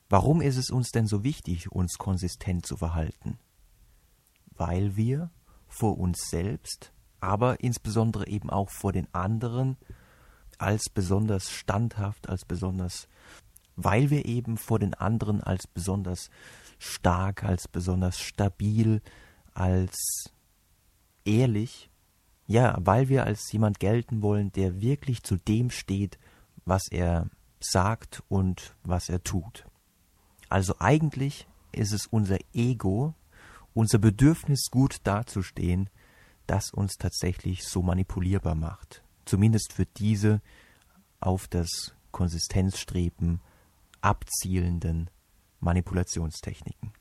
Warum 0.09 0.41
ist 0.41 0.57
es 0.57 0.69
uns 0.69 0.91
denn 0.91 1.07
so 1.07 1.23
wichtig, 1.23 1.71
uns 1.71 1.97
konsistent 1.97 2.65
zu 2.65 2.77
verhalten? 2.77 3.39
Weil 4.55 4.95
wir 4.95 5.31
vor 5.67 5.97
uns 5.97 6.29
selbst, 6.29 6.93
aber 7.19 7.59
insbesondere 7.61 8.27
eben 8.27 8.49
auch 8.49 8.69
vor 8.69 8.91
den 8.91 9.13
anderen 9.13 9.77
als 10.57 10.89
besonders 10.89 11.51
standhaft, 11.51 12.29
als 12.29 12.45
besonders, 12.45 13.07
weil 13.75 14.09
wir 14.09 14.25
eben 14.25 14.57
vor 14.57 14.79
den 14.79 14.93
anderen 14.93 15.41
als 15.41 15.67
besonders 15.67 16.29
stark, 16.77 17.43
als 17.43 17.67
besonders 17.67 18.19
stabil, 18.19 19.01
als 19.53 20.31
ehrlich 21.25 21.89
ja, 22.47 22.77
weil 22.79 23.09
wir 23.09 23.25
als 23.25 23.51
jemand 23.51 23.79
gelten 23.79 24.21
wollen, 24.21 24.51
der 24.51 24.81
wirklich 24.81 25.23
zu 25.23 25.35
dem 25.35 25.69
steht, 25.71 26.19
was 26.65 26.87
er 26.89 27.29
sagt 27.59 28.23
und 28.29 28.75
was 28.83 29.09
er 29.09 29.23
tut. 29.23 29.65
Also 30.49 30.75
eigentlich 30.79 31.47
ist 31.71 31.91
es 31.91 32.05
unser 32.07 32.37
Ego, 32.53 33.13
unser 33.73 33.97
Bedürfnis 33.97 34.69
gut 34.69 34.97
dazustehen, 35.03 35.89
das 36.47 36.71
uns 36.71 36.97
tatsächlich 36.97 37.67
so 37.67 37.81
manipulierbar 37.81 38.55
macht. 38.55 39.03
Zumindest 39.25 39.73
für 39.73 39.85
diese 39.85 40.41
auf 41.19 41.47
das 41.47 41.95
Konsistenzstreben 42.11 43.41
abzielenden 44.01 45.09
Manipulationstechniken. 45.59 46.93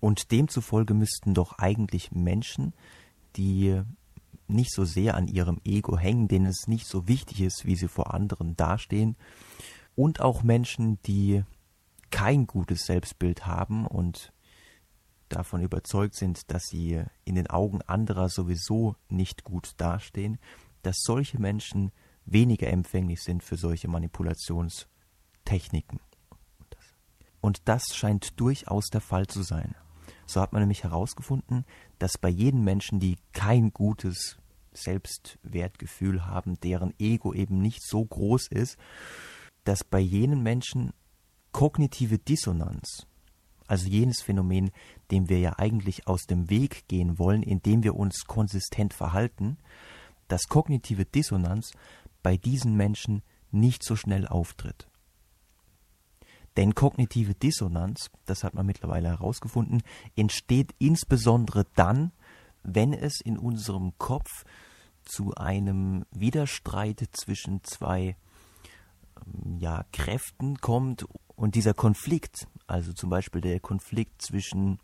Und 0.00 0.30
demzufolge 0.30 0.94
müssten 0.94 1.34
doch 1.34 1.58
eigentlich 1.58 2.12
Menschen, 2.12 2.74
die 3.36 3.82
nicht 4.48 4.72
so 4.72 4.84
sehr 4.84 5.14
an 5.14 5.28
ihrem 5.28 5.60
Ego 5.64 5.98
hängen, 5.98 6.28
denen 6.28 6.46
es 6.46 6.66
nicht 6.66 6.86
so 6.86 7.08
wichtig 7.08 7.40
ist, 7.40 7.66
wie 7.66 7.76
sie 7.76 7.88
vor 7.88 8.14
anderen 8.14 8.56
dastehen. 8.56 9.16
Und 9.94 10.20
auch 10.20 10.42
Menschen, 10.42 11.00
die 11.02 11.44
kein 12.10 12.46
gutes 12.46 12.86
Selbstbild 12.86 13.46
haben 13.46 13.86
und 13.86 14.32
davon 15.28 15.62
überzeugt 15.62 16.14
sind, 16.14 16.50
dass 16.50 16.64
sie 16.64 17.02
in 17.24 17.34
den 17.34 17.48
Augen 17.48 17.82
anderer 17.82 18.28
sowieso 18.28 18.96
nicht 19.08 19.44
gut 19.44 19.72
dastehen, 19.76 20.38
dass 20.82 20.96
solche 21.00 21.38
Menschen 21.38 21.92
weniger 22.24 22.68
empfänglich 22.68 23.22
sind 23.22 23.42
für 23.42 23.56
solche 23.56 23.88
Manipulationstechniken. 23.88 26.00
Und 27.40 27.62
das 27.66 27.84
scheint 27.94 28.40
durchaus 28.40 28.86
der 28.86 29.00
Fall 29.00 29.26
zu 29.26 29.42
sein. 29.42 29.74
So 30.28 30.42
hat 30.42 30.52
man 30.52 30.60
nämlich 30.60 30.84
herausgefunden, 30.84 31.64
dass 31.98 32.18
bei 32.18 32.28
jedem 32.28 32.62
Menschen, 32.62 33.00
die 33.00 33.16
kein 33.32 33.72
gutes 33.72 34.36
Selbstwertgefühl 34.72 36.26
haben, 36.26 36.60
deren 36.60 36.92
Ego 36.98 37.32
eben 37.32 37.62
nicht 37.62 37.82
so 37.82 38.04
groß 38.04 38.48
ist, 38.48 38.76
dass 39.64 39.84
bei 39.84 39.98
jenen 39.98 40.42
Menschen 40.42 40.92
kognitive 41.52 42.18
Dissonanz, 42.18 43.06
also 43.66 43.88
jenes 43.88 44.20
Phänomen, 44.20 44.70
dem 45.10 45.30
wir 45.30 45.38
ja 45.40 45.58
eigentlich 45.58 46.06
aus 46.06 46.26
dem 46.26 46.50
Weg 46.50 46.86
gehen 46.88 47.18
wollen, 47.18 47.42
indem 47.42 47.82
wir 47.82 47.96
uns 47.96 48.24
konsistent 48.26 48.92
verhalten, 48.92 49.56
dass 50.28 50.48
kognitive 50.48 51.06
Dissonanz 51.06 51.72
bei 52.22 52.36
diesen 52.36 52.76
Menschen 52.76 53.22
nicht 53.50 53.82
so 53.82 53.96
schnell 53.96 54.28
auftritt. 54.28 54.88
Denn 56.58 56.74
kognitive 56.74 57.36
Dissonanz, 57.36 58.10
das 58.26 58.42
hat 58.42 58.54
man 58.54 58.66
mittlerweile 58.66 59.10
herausgefunden, 59.10 59.80
entsteht 60.16 60.74
insbesondere 60.80 61.66
dann, 61.76 62.10
wenn 62.64 62.92
es 62.92 63.20
in 63.20 63.38
unserem 63.38 63.96
Kopf 63.96 64.44
zu 65.04 65.36
einem 65.36 66.04
Widerstreit 66.10 67.10
zwischen 67.12 67.62
zwei 67.62 68.16
ähm, 69.24 69.58
ja, 69.60 69.84
Kräften 69.92 70.56
kommt 70.56 71.06
und 71.36 71.54
dieser 71.54 71.74
Konflikt, 71.74 72.48
also 72.66 72.92
zum 72.92 73.08
Beispiel 73.08 73.40
der 73.40 73.60
Konflikt 73.60 74.20
zwischen 74.20 74.80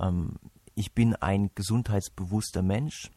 ähm, 0.00 0.36
ich 0.74 0.94
bin 0.94 1.14
ein 1.14 1.50
gesundheitsbewusster 1.56 2.62
Mensch, 2.62 3.10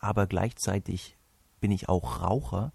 aber 0.00 0.26
gleichzeitig 0.26 1.16
bin 1.60 1.70
ich 1.70 1.88
auch 1.88 2.22
Raucher 2.22 2.72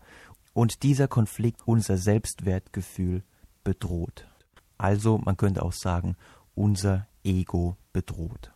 und 0.54 0.82
dieser 0.84 1.10
Konflikt 1.10 1.68
unser 1.68 1.98
Selbstwertgefühl 1.98 3.26
bedroht. 3.66 4.26
Also 4.78 5.18
man 5.18 5.36
könnte 5.36 5.64
auch 5.64 5.74
sagen, 5.74 6.16
unser 6.56 7.08
Ego 7.26 7.76
bedroht. 7.92 8.54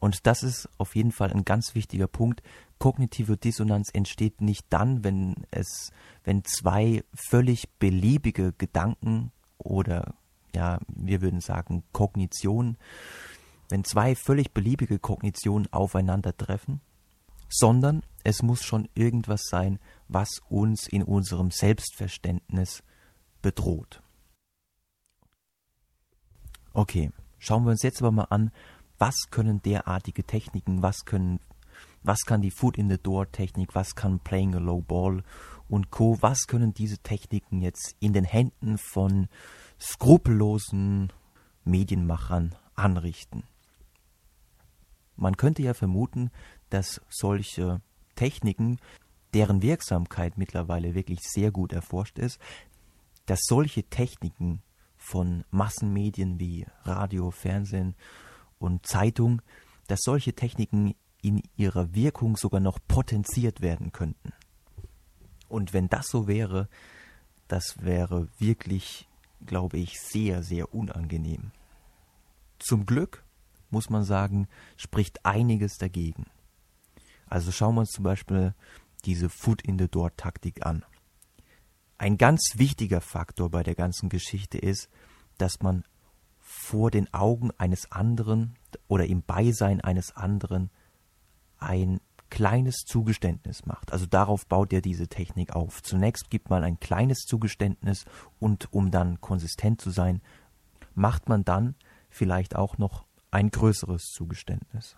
Und 0.00 0.26
das 0.26 0.42
ist 0.42 0.68
auf 0.78 0.96
jeden 0.96 1.12
Fall 1.12 1.32
ein 1.32 1.44
ganz 1.44 1.76
wichtiger 1.76 2.08
Punkt. 2.08 2.42
Kognitive 2.78 3.36
Dissonanz 3.36 3.88
entsteht 3.92 4.40
nicht 4.40 4.66
dann, 4.70 5.04
wenn 5.04 5.46
es, 5.52 5.92
wenn 6.24 6.42
zwei 6.42 7.04
völlig 7.14 7.70
beliebige 7.78 8.52
Gedanken 8.52 9.30
oder 9.58 10.14
ja, 10.52 10.80
wir 10.88 11.22
würden 11.22 11.40
sagen 11.40 11.84
Kognition, 11.92 12.76
wenn 13.68 13.84
zwei 13.84 14.16
völlig 14.16 14.52
beliebige 14.52 14.98
Kognitionen 14.98 15.72
aufeinandertreffen, 15.72 16.80
sondern 17.48 18.02
es 18.24 18.42
muss 18.42 18.64
schon 18.64 18.88
irgendwas 18.94 19.44
sein, 19.44 19.78
was 20.08 20.40
uns 20.48 20.88
in 20.88 21.04
unserem 21.04 21.52
Selbstverständnis 21.52 22.82
bedroht. 23.42 24.02
Okay, 26.72 27.10
schauen 27.38 27.64
wir 27.64 27.70
uns 27.72 27.82
jetzt 27.82 28.00
aber 28.00 28.12
mal 28.12 28.24
an, 28.30 28.50
was 28.98 29.28
können 29.30 29.60
derartige 29.60 30.24
Techniken, 30.24 30.82
was 30.82 31.04
können, 31.04 31.40
was 32.02 32.20
kann 32.20 32.40
die 32.40 32.50
Foot 32.50 32.78
in 32.78 32.88
the 32.88 32.98
Door 32.98 33.32
Technik, 33.32 33.74
was 33.74 33.94
kann 33.94 34.20
Playing 34.20 34.54
a 34.54 34.58
Low 34.58 34.80
Ball 34.80 35.22
und 35.68 35.90
Co. 35.90 36.18
Was 36.20 36.46
können 36.46 36.74
diese 36.74 36.98
Techniken 36.98 37.60
jetzt 37.60 37.96
in 37.98 38.12
den 38.12 38.24
Händen 38.24 38.78
von 38.78 39.28
skrupellosen 39.80 41.12
Medienmachern 41.64 42.54
anrichten? 42.74 43.44
Man 45.16 45.36
könnte 45.36 45.62
ja 45.62 45.74
vermuten, 45.74 46.30
dass 46.70 47.00
solche 47.08 47.80
Techniken, 48.14 48.78
deren 49.34 49.62
Wirksamkeit 49.62 50.36
mittlerweile 50.36 50.94
wirklich 50.94 51.20
sehr 51.22 51.50
gut 51.50 51.72
erforscht 51.72 52.18
ist, 52.18 52.38
dass 53.26 53.40
solche 53.44 53.84
Techniken 53.84 54.62
von 54.96 55.44
Massenmedien 55.50 56.38
wie 56.38 56.66
Radio, 56.84 57.30
Fernsehen 57.30 57.94
und 58.58 58.86
Zeitung, 58.86 59.42
dass 59.88 60.00
solche 60.02 60.34
Techniken 60.34 60.94
in 61.22 61.42
ihrer 61.56 61.94
Wirkung 61.94 62.36
sogar 62.36 62.60
noch 62.60 62.78
potenziert 62.86 63.60
werden 63.60 63.92
könnten. 63.92 64.32
Und 65.48 65.72
wenn 65.72 65.88
das 65.88 66.08
so 66.08 66.26
wäre, 66.26 66.68
das 67.48 67.76
wäre 67.82 68.28
wirklich, 68.38 69.08
glaube 69.44 69.78
ich, 69.78 70.00
sehr, 70.00 70.42
sehr 70.42 70.74
unangenehm. 70.74 71.52
Zum 72.58 72.86
Glück, 72.86 73.24
muss 73.70 73.90
man 73.90 74.04
sagen, 74.04 74.48
spricht 74.76 75.24
einiges 75.26 75.78
dagegen. 75.78 76.26
Also 77.26 77.52
schauen 77.52 77.74
wir 77.74 77.80
uns 77.80 77.90
zum 77.90 78.04
Beispiel 78.04 78.54
diese 79.04 79.28
Foot 79.28 79.62
in 79.62 79.78
the 79.78 79.88
Door 79.88 80.16
Taktik 80.16 80.64
an. 80.64 80.84
Ein 82.02 82.18
ganz 82.18 82.54
wichtiger 82.56 83.00
Faktor 83.00 83.48
bei 83.48 83.62
der 83.62 83.76
ganzen 83.76 84.08
Geschichte 84.08 84.58
ist, 84.58 84.88
dass 85.38 85.60
man 85.60 85.84
vor 86.40 86.90
den 86.90 87.14
Augen 87.14 87.52
eines 87.58 87.92
anderen 87.92 88.56
oder 88.88 89.06
im 89.06 89.22
Beisein 89.22 89.80
eines 89.80 90.16
anderen 90.16 90.70
ein 91.60 92.00
kleines 92.28 92.78
Zugeständnis 92.86 93.66
macht. 93.66 93.92
Also 93.92 94.06
darauf 94.06 94.48
baut 94.48 94.72
er 94.72 94.80
diese 94.80 95.06
Technik 95.06 95.54
auf. 95.54 95.80
Zunächst 95.84 96.28
gibt 96.28 96.50
man 96.50 96.64
ein 96.64 96.80
kleines 96.80 97.20
Zugeständnis 97.20 98.04
und 98.40 98.72
um 98.72 98.90
dann 98.90 99.20
konsistent 99.20 99.80
zu 99.80 99.90
sein, 99.90 100.22
macht 100.96 101.28
man 101.28 101.44
dann 101.44 101.76
vielleicht 102.10 102.56
auch 102.56 102.78
noch 102.78 103.04
ein 103.30 103.48
größeres 103.48 104.10
Zugeständnis. 104.12 104.96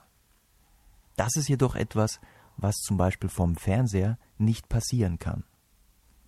Das 1.16 1.36
ist 1.36 1.50
jedoch 1.50 1.74
etwas, 1.74 2.18
was 2.56 2.76
zum 2.76 2.96
Beispiel 2.96 3.28
vom 3.28 3.56
Fernseher 3.56 4.16
nicht 4.38 4.70
passieren 4.70 5.18
kann. 5.18 5.44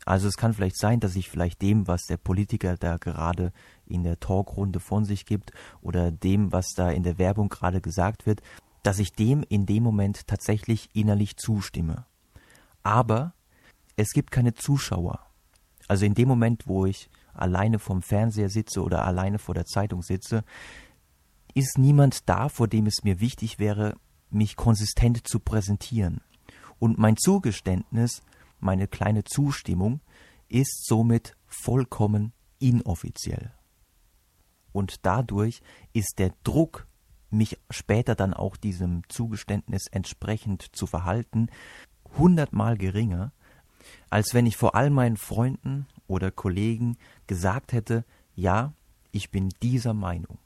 Also 0.06 0.28
es 0.28 0.36
kann 0.36 0.54
vielleicht 0.54 0.78
sein, 0.78 1.00
dass 1.00 1.16
ich 1.16 1.28
vielleicht 1.28 1.60
dem, 1.60 1.88
was 1.88 2.06
der 2.06 2.16
Politiker 2.16 2.76
da 2.76 2.96
gerade 2.96 3.52
in 3.86 4.04
der 4.04 4.20
Talkrunde 4.20 4.78
von 4.78 5.04
sich 5.04 5.26
gibt 5.26 5.50
oder 5.82 6.12
dem, 6.12 6.52
was 6.52 6.68
da 6.74 6.90
in 6.90 7.02
der 7.02 7.18
Werbung 7.18 7.48
gerade 7.48 7.80
gesagt 7.80 8.24
wird, 8.24 8.40
dass 8.84 9.00
ich 9.00 9.12
dem 9.12 9.42
in 9.48 9.66
dem 9.66 9.82
Moment 9.82 10.28
tatsächlich 10.28 10.90
innerlich 10.94 11.36
zustimme. 11.36 12.06
Aber 12.84 13.34
es 13.96 14.12
gibt 14.12 14.30
keine 14.30 14.54
Zuschauer. 14.54 15.18
Also 15.88 16.06
in 16.06 16.14
dem 16.14 16.28
Moment, 16.28 16.68
wo 16.68 16.86
ich 16.86 17.10
alleine 17.34 17.80
vom 17.80 18.00
Fernseher 18.00 18.48
sitze 18.48 18.82
oder 18.82 19.04
alleine 19.04 19.40
vor 19.40 19.56
der 19.56 19.66
Zeitung 19.66 20.02
sitze, 20.02 20.44
ist 21.52 21.78
niemand 21.78 22.28
da, 22.28 22.48
vor 22.48 22.68
dem 22.68 22.86
es 22.86 23.02
mir 23.02 23.18
wichtig 23.18 23.58
wäre, 23.58 23.96
mich 24.30 24.54
konsistent 24.54 25.26
zu 25.26 25.40
präsentieren. 25.40 26.20
Und 26.78 26.96
mein 26.96 27.16
Zugeständnis 27.16 28.22
meine 28.58 28.88
kleine 28.88 29.24
Zustimmung 29.24 30.00
ist 30.48 30.86
somit 30.86 31.36
vollkommen 31.46 32.32
inoffiziell. 32.58 33.52
Und 34.72 35.06
dadurch 35.06 35.62
ist 35.92 36.18
der 36.18 36.32
Druck, 36.44 36.86
mich 37.30 37.58
später 37.70 38.14
dann 38.14 38.34
auch 38.34 38.56
diesem 38.56 39.02
Zugeständnis 39.08 39.86
entsprechend 39.90 40.62
zu 40.76 40.86
verhalten, 40.86 41.48
hundertmal 42.18 42.76
geringer, 42.76 43.32
als 44.10 44.34
wenn 44.34 44.46
ich 44.46 44.56
vor 44.56 44.74
all 44.74 44.90
meinen 44.90 45.16
Freunden 45.16 45.86
oder 46.06 46.30
Kollegen 46.30 46.96
gesagt 47.26 47.72
hätte, 47.72 48.04
ja, 48.34 48.72
ich 49.12 49.30
bin 49.30 49.48
dieser 49.62 49.94
Meinung. 49.94 50.38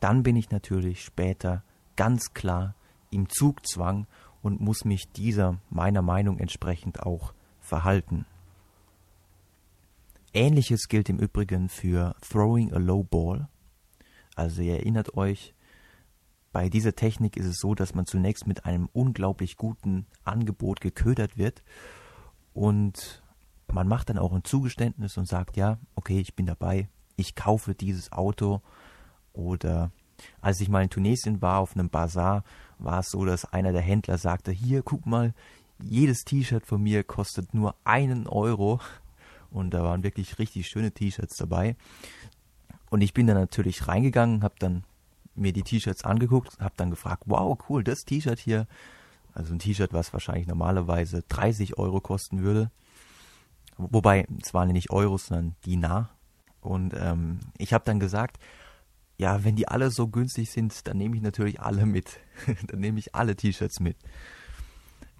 Dann 0.00 0.22
bin 0.22 0.36
ich 0.36 0.50
natürlich 0.50 1.04
später 1.04 1.62
ganz 1.96 2.34
klar 2.34 2.74
im 3.10 3.28
Zugzwang 3.28 4.06
und 4.44 4.60
muss 4.60 4.84
mich 4.84 5.10
dieser 5.10 5.58
meiner 5.70 6.02
Meinung 6.02 6.38
entsprechend 6.38 7.02
auch 7.02 7.32
verhalten. 7.60 8.26
Ähnliches 10.34 10.88
gilt 10.88 11.08
im 11.08 11.18
Übrigen 11.18 11.70
für 11.70 12.14
Throwing 12.20 12.74
a 12.74 12.78
Low 12.78 13.04
Ball. 13.04 13.48
Also 14.36 14.60
ihr 14.60 14.74
erinnert 14.74 15.16
euch, 15.16 15.54
bei 16.52 16.68
dieser 16.68 16.94
Technik 16.94 17.38
ist 17.38 17.46
es 17.46 17.56
so, 17.58 17.74
dass 17.74 17.94
man 17.94 18.04
zunächst 18.04 18.46
mit 18.46 18.66
einem 18.66 18.90
unglaublich 18.92 19.56
guten 19.56 20.04
Angebot 20.24 20.82
geködert 20.82 21.38
wird 21.38 21.62
und 22.52 23.22
man 23.72 23.88
macht 23.88 24.10
dann 24.10 24.18
auch 24.18 24.34
ein 24.34 24.44
Zugeständnis 24.44 25.16
und 25.16 25.26
sagt, 25.26 25.56
ja, 25.56 25.78
okay, 25.94 26.20
ich 26.20 26.34
bin 26.34 26.44
dabei, 26.44 26.90
ich 27.16 27.34
kaufe 27.34 27.74
dieses 27.74 28.12
Auto 28.12 28.60
oder 29.32 29.90
als 30.40 30.60
ich 30.60 30.68
mal 30.68 30.82
in 30.82 30.90
Tunesien 30.90 31.42
war 31.42 31.58
auf 31.58 31.76
einem 31.76 31.88
Bazar, 31.88 32.44
war 32.78 33.00
es 33.00 33.10
so, 33.10 33.24
dass 33.24 33.44
einer 33.52 33.72
der 33.72 33.80
Händler 33.80 34.18
sagte, 34.18 34.52
hier, 34.52 34.82
guck 34.82 35.06
mal, 35.06 35.34
jedes 35.82 36.24
T-Shirt 36.24 36.66
von 36.66 36.82
mir 36.82 37.04
kostet 37.04 37.54
nur 37.54 37.74
einen 37.84 38.26
Euro. 38.26 38.80
Und 39.50 39.72
da 39.72 39.82
waren 39.84 40.02
wirklich 40.02 40.38
richtig 40.38 40.68
schöne 40.68 40.92
T-Shirts 40.92 41.36
dabei. 41.36 41.76
Und 42.90 43.00
ich 43.00 43.14
bin 43.14 43.26
dann 43.26 43.36
natürlich 43.36 43.88
reingegangen, 43.88 44.42
habe 44.42 44.54
dann 44.58 44.84
mir 45.34 45.52
die 45.52 45.62
T-Shirts 45.62 46.04
angeguckt, 46.04 46.58
habe 46.60 46.74
dann 46.76 46.90
gefragt, 46.90 47.24
wow, 47.26 47.58
cool, 47.68 47.82
das 47.82 48.04
T-Shirt 48.04 48.38
hier, 48.38 48.66
also 49.32 49.52
ein 49.52 49.58
T-Shirt, 49.58 49.92
was 49.92 50.12
wahrscheinlich 50.12 50.46
normalerweise 50.46 51.22
30 51.28 51.78
Euro 51.78 52.00
kosten 52.00 52.42
würde. 52.42 52.70
Wobei, 53.76 54.26
es 54.40 54.54
waren 54.54 54.68
nicht 54.68 54.90
Euros, 54.90 55.26
sondern 55.26 55.56
Dinar. 55.66 56.10
Und 56.60 56.94
ähm, 56.96 57.40
ich 57.58 57.72
habe 57.72 57.84
dann 57.84 57.98
gesagt, 57.98 58.38
ja, 59.16 59.44
wenn 59.44 59.56
die 59.56 59.68
alle 59.68 59.90
so 59.90 60.08
günstig 60.08 60.50
sind, 60.50 60.86
dann 60.88 60.98
nehme 60.98 61.16
ich 61.16 61.22
natürlich 61.22 61.60
alle 61.60 61.86
mit. 61.86 62.20
dann 62.66 62.80
nehme 62.80 62.98
ich 62.98 63.14
alle 63.14 63.36
T-Shirts 63.36 63.80
mit. 63.80 63.96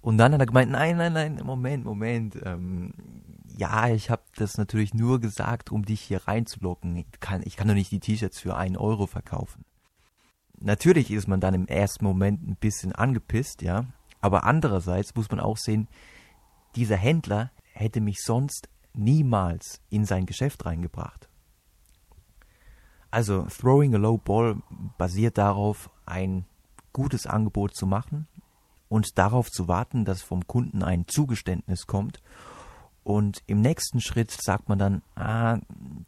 Und 0.01 0.17
dann 0.17 0.33
hat 0.33 0.39
er 0.39 0.45
gemeint, 0.45 0.71
nein, 0.71 0.97
nein, 0.97 1.13
nein, 1.13 1.41
Moment, 1.43 1.83
Moment. 1.85 2.37
Ähm, 2.43 2.93
ja, 3.57 3.87
ich 3.87 4.09
habe 4.09 4.21
das 4.35 4.57
natürlich 4.57 4.93
nur 4.93 5.19
gesagt, 5.19 5.71
um 5.71 5.83
dich 5.83 6.01
hier 6.01 6.27
reinzulocken. 6.27 6.95
Ich 6.95 7.07
kann, 7.19 7.41
ich 7.43 7.55
kann 7.55 7.67
doch 7.67 7.73
nicht 7.73 7.91
die 7.91 7.99
T-Shirts 7.99 8.39
für 8.39 8.55
einen 8.55 8.77
Euro 8.77 9.07
verkaufen. 9.07 9.65
Natürlich 10.59 11.11
ist 11.11 11.27
man 11.27 11.39
dann 11.39 11.53
im 11.53 11.67
ersten 11.67 12.05
Moment 12.05 12.47
ein 12.47 12.55
bisschen 12.55 12.91
angepisst, 12.91 13.61
ja. 13.61 13.85
Aber 14.21 14.43
andererseits 14.43 15.15
muss 15.15 15.29
man 15.29 15.39
auch 15.39 15.57
sehen, 15.57 15.87
dieser 16.75 16.97
Händler 16.97 17.51
hätte 17.71 18.01
mich 18.01 18.21
sonst 18.21 18.69
niemals 18.93 19.81
in 19.89 20.05
sein 20.05 20.25
Geschäft 20.25 20.65
reingebracht. 20.65 21.29
Also 23.15 23.43
Throwing 23.43 23.95
a 23.95 23.97
Low 23.97 24.17
Ball 24.17 24.57
basiert 24.97 25.37
darauf, 25.37 25.89
ein 26.05 26.43
gutes 26.91 27.25
Angebot 27.25 27.73
zu 27.73 27.87
machen 27.87 28.27
und 28.89 29.17
darauf 29.17 29.49
zu 29.49 29.69
warten, 29.69 30.03
dass 30.03 30.21
vom 30.21 30.45
Kunden 30.47 30.83
ein 30.83 31.07
Zugeständnis 31.07 31.87
kommt. 31.87 32.21
Und 33.05 33.41
im 33.47 33.61
nächsten 33.61 34.01
Schritt 34.01 34.31
sagt 34.31 34.67
man 34.67 34.79
dann, 34.79 35.01
ah, 35.15 35.59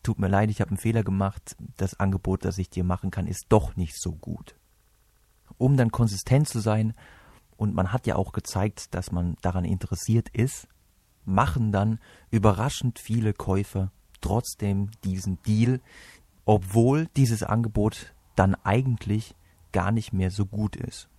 tut 0.04 0.20
mir 0.20 0.28
leid, 0.28 0.50
ich 0.50 0.60
habe 0.60 0.72
einen 0.72 0.80
Fehler 0.80 1.06
gemacht, 1.06 1.56
das 1.78 1.98
Angebot, 1.98 2.44
das 2.44 2.58
ich 2.58 2.70
dir 2.70 2.84
machen 2.84 3.10
kann, 3.10 3.26
ist 3.26 3.46
doch 3.48 3.78
nicht 3.78 3.98
so 3.98 4.12
gut. 4.12 4.56
Um 5.58 5.78
dann 5.78 5.94
konsistent 5.94 6.50
zu 6.50 6.60
sein, 6.60 6.94
und 7.56 7.74
man 7.74 7.94
hat 7.94 8.06
ja 8.06 8.18
auch 8.18 8.34
gezeigt, 8.34 8.94
dass 8.94 9.14
man 9.14 9.38
daran 9.42 9.64
interessiert 9.64 10.28
ist, 10.34 10.68
machen 11.24 11.72
dann 11.72 12.00
überraschend 12.32 13.00
viele 13.00 13.32
Käufer 13.32 13.92
trotzdem 14.22 14.90
diesen 15.04 15.42
Deal, 15.44 15.80
obwohl 16.48 17.08
dieses 17.18 17.44
Angebot 17.44 18.14
dann 18.36 18.56
eigentlich 18.64 19.36
gar 19.74 19.92
nicht 19.92 20.14
mehr 20.14 20.32
so 20.32 20.46
gut 20.46 20.78
ist. 20.78 21.10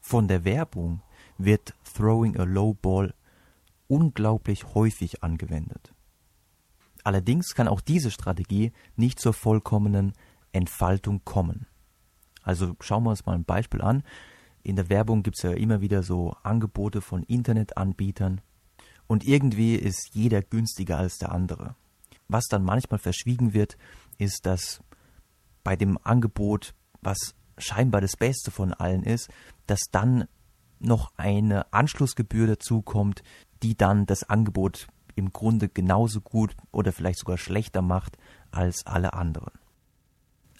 Von 0.00 0.26
der 0.26 0.44
Werbung 0.44 1.00
wird 1.38 1.74
Throwing 1.94 2.36
a 2.36 2.42
Low 2.42 2.74
Ball 2.74 3.14
unglaublich 3.86 4.74
häufig 4.74 5.22
angewendet. 5.22 5.94
Allerdings 7.04 7.54
kann 7.54 7.68
auch 7.68 7.80
diese 7.80 8.10
Strategie 8.10 8.72
nicht 8.96 9.20
zur 9.20 9.32
vollkommenen 9.32 10.12
Entfaltung 10.52 11.24
kommen. 11.24 11.66
Also 12.42 12.74
schauen 12.80 13.04
wir 13.04 13.10
uns 13.10 13.24
mal 13.26 13.34
ein 13.34 13.44
Beispiel 13.44 13.80
an. 13.80 14.02
In 14.64 14.74
der 14.74 14.88
Werbung 14.88 15.22
gibt 15.22 15.36
es 15.36 15.42
ja 15.44 15.52
immer 15.52 15.80
wieder 15.80 16.02
so 16.02 16.34
Angebote 16.42 17.00
von 17.00 17.22
Internetanbietern 17.22 18.40
und 19.06 19.24
irgendwie 19.24 19.76
ist 19.76 20.10
jeder 20.14 20.42
günstiger 20.42 20.98
als 20.98 21.18
der 21.18 21.30
andere. 21.30 21.76
Was 22.28 22.46
dann 22.46 22.64
manchmal 22.64 22.98
verschwiegen 22.98 23.52
wird, 23.52 23.76
ist, 24.18 24.46
dass 24.46 24.80
bei 25.62 25.76
dem 25.76 25.98
Angebot, 26.02 26.74
was 27.00 27.34
scheinbar 27.58 28.00
das 28.00 28.16
Beste 28.16 28.50
von 28.50 28.72
allen 28.72 29.02
ist, 29.02 29.30
dass 29.66 29.80
dann 29.90 30.26
noch 30.80 31.12
eine 31.16 31.72
Anschlussgebühr 31.72 32.46
dazu 32.46 32.82
kommt, 32.82 33.22
die 33.62 33.76
dann 33.76 34.06
das 34.06 34.28
Angebot 34.28 34.88
im 35.16 35.32
Grunde 35.32 35.68
genauso 35.68 36.20
gut 36.20 36.54
oder 36.72 36.92
vielleicht 36.92 37.20
sogar 37.20 37.38
schlechter 37.38 37.82
macht 37.82 38.18
als 38.50 38.86
alle 38.86 39.14
anderen. 39.14 39.52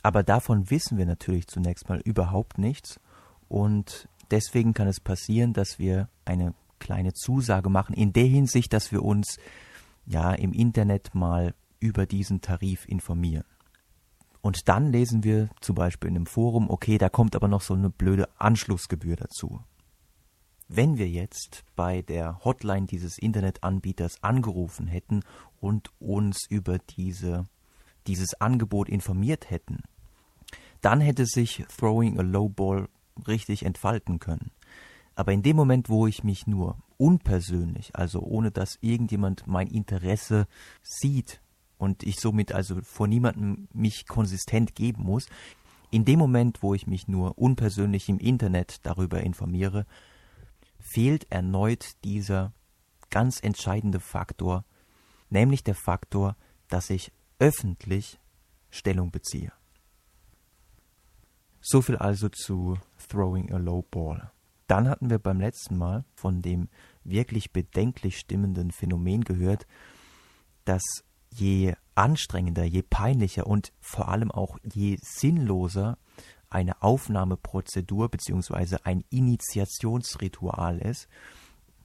Aber 0.02 0.22
davon 0.22 0.70
wissen 0.70 0.98
wir 0.98 1.06
natürlich 1.06 1.46
zunächst 1.46 1.88
mal 1.88 2.00
überhaupt 2.00 2.58
nichts 2.58 3.00
und 3.48 4.08
deswegen 4.30 4.74
kann 4.74 4.88
es 4.88 5.00
passieren, 5.00 5.52
dass 5.52 5.78
wir 5.78 6.08
eine 6.24 6.54
kleine 6.78 7.14
Zusage 7.14 7.70
machen 7.70 7.94
in 7.94 8.12
der 8.12 8.26
Hinsicht, 8.26 8.72
dass 8.72 8.92
wir 8.92 9.02
uns 9.02 9.38
ja 10.06 10.32
im 10.32 10.52
Internet 10.52 11.14
mal 11.14 11.54
über 11.80 12.06
diesen 12.06 12.40
Tarif 12.40 12.86
informieren. 12.88 13.44
Und 14.40 14.68
dann 14.68 14.92
lesen 14.92 15.24
wir 15.24 15.48
zum 15.60 15.74
Beispiel 15.74 16.10
in 16.10 16.16
einem 16.16 16.26
Forum, 16.26 16.68
okay, 16.68 16.98
da 16.98 17.08
kommt 17.08 17.34
aber 17.34 17.48
noch 17.48 17.62
so 17.62 17.72
eine 17.74 17.88
blöde 17.88 18.28
Anschlussgebühr 18.38 19.16
dazu. 19.16 19.60
Wenn 20.68 20.98
wir 20.98 21.08
jetzt 21.08 21.64
bei 21.76 22.02
der 22.02 22.44
Hotline 22.44 22.86
dieses 22.86 23.18
Internetanbieters 23.18 24.22
angerufen 24.22 24.86
hätten 24.86 25.22
und 25.60 25.90
uns 25.98 26.46
über 26.48 26.78
diese, 26.78 27.46
dieses 28.06 28.34
Angebot 28.40 28.88
informiert 28.88 29.50
hätten, 29.50 29.82
dann 30.80 31.00
hätte 31.00 31.24
sich 31.24 31.64
Throwing 31.78 32.18
a 32.18 32.22
Low 32.22 32.48
Ball 32.48 32.88
richtig 33.26 33.64
entfalten 33.64 34.18
können. 34.18 34.50
Aber 35.14 35.32
in 35.32 35.42
dem 35.42 35.56
Moment, 35.56 35.88
wo 35.88 36.06
ich 36.06 36.24
mich 36.24 36.46
nur 36.46 36.78
unpersönlich, 36.96 37.94
also 37.94 38.20
ohne 38.20 38.50
dass 38.50 38.78
irgendjemand 38.80 39.46
mein 39.46 39.68
Interesse 39.68 40.46
sieht 40.82 41.40
und 41.78 42.02
ich 42.02 42.16
somit 42.18 42.52
also 42.52 42.80
vor 42.82 43.06
niemandem 43.06 43.68
mich 43.72 44.06
konsistent 44.06 44.74
geben 44.74 45.04
muss, 45.04 45.28
in 45.90 46.04
dem 46.04 46.18
Moment, 46.18 46.62
wo 46.62 46.74
ich 46.74 46.86
mich 46.86 47.06
nur 47.06 47.38
unpersönlich 47.38 48.08
im 48.08 48.18
Internet 48.18 48.84
darüber 48.84 49.20
informiere, 49.20 49.86
fehlt 50.80 51.30
erneut 51.30 51.96
dieser 52.02 52.52
ganz 53.10 53.40
entscheidende 53.40 54.00
Faktor, 54.00 54.64
nämlich 55.30 55.62
der 55.62 55.76
Faktor, 55.76 56.36
dass 56.68 56.90
ich 56.90 57.12
öffentlich 57.38 58.18
Stellung 58.70 59.12
beziehe. 59.12 59.52
So 61.60 61.80
viel 61.80 61.96
also 61.96 62.28
zu 62.28 62.76
Throwing 63.08 63.52
a 63.52 63.58
Low 63.58 63.82
Ball. 63.82 64.33
Dann 64.66 64.88
hatten 64.88 65.10
wir 65.10 65.18
beim 65.18 65.40
letzten 65.40 65.76
Mal 65.76 66.04
von 66.14 66.42
dem 66.42 66.68
wirklich 67.04 67.52
bedenklich 67.52 68.18
stimmenden 68.18 68.70
Phänomen 68.70 69.24
gehört, 69.24 69.66
dass 70.64 70.82
je 71.30 71.74
anstrengender, 71.94 72.64
je 72.64 72.82
peinlicher 72.82 73.46
und 73.46 73.72
vor 73.80 74.08
allem 74.08 74.30
auch 74.30 74.58
je 74.62 74.98
sinnloser 75.02 75.98
eine 76.48 76.82
Aufnahmeprozedur 76.82 78.08
bzw. 78.08 78.78
ein 78.84 79.04
Initiationsritual 79.10 80.78
ist, 80.78 81.08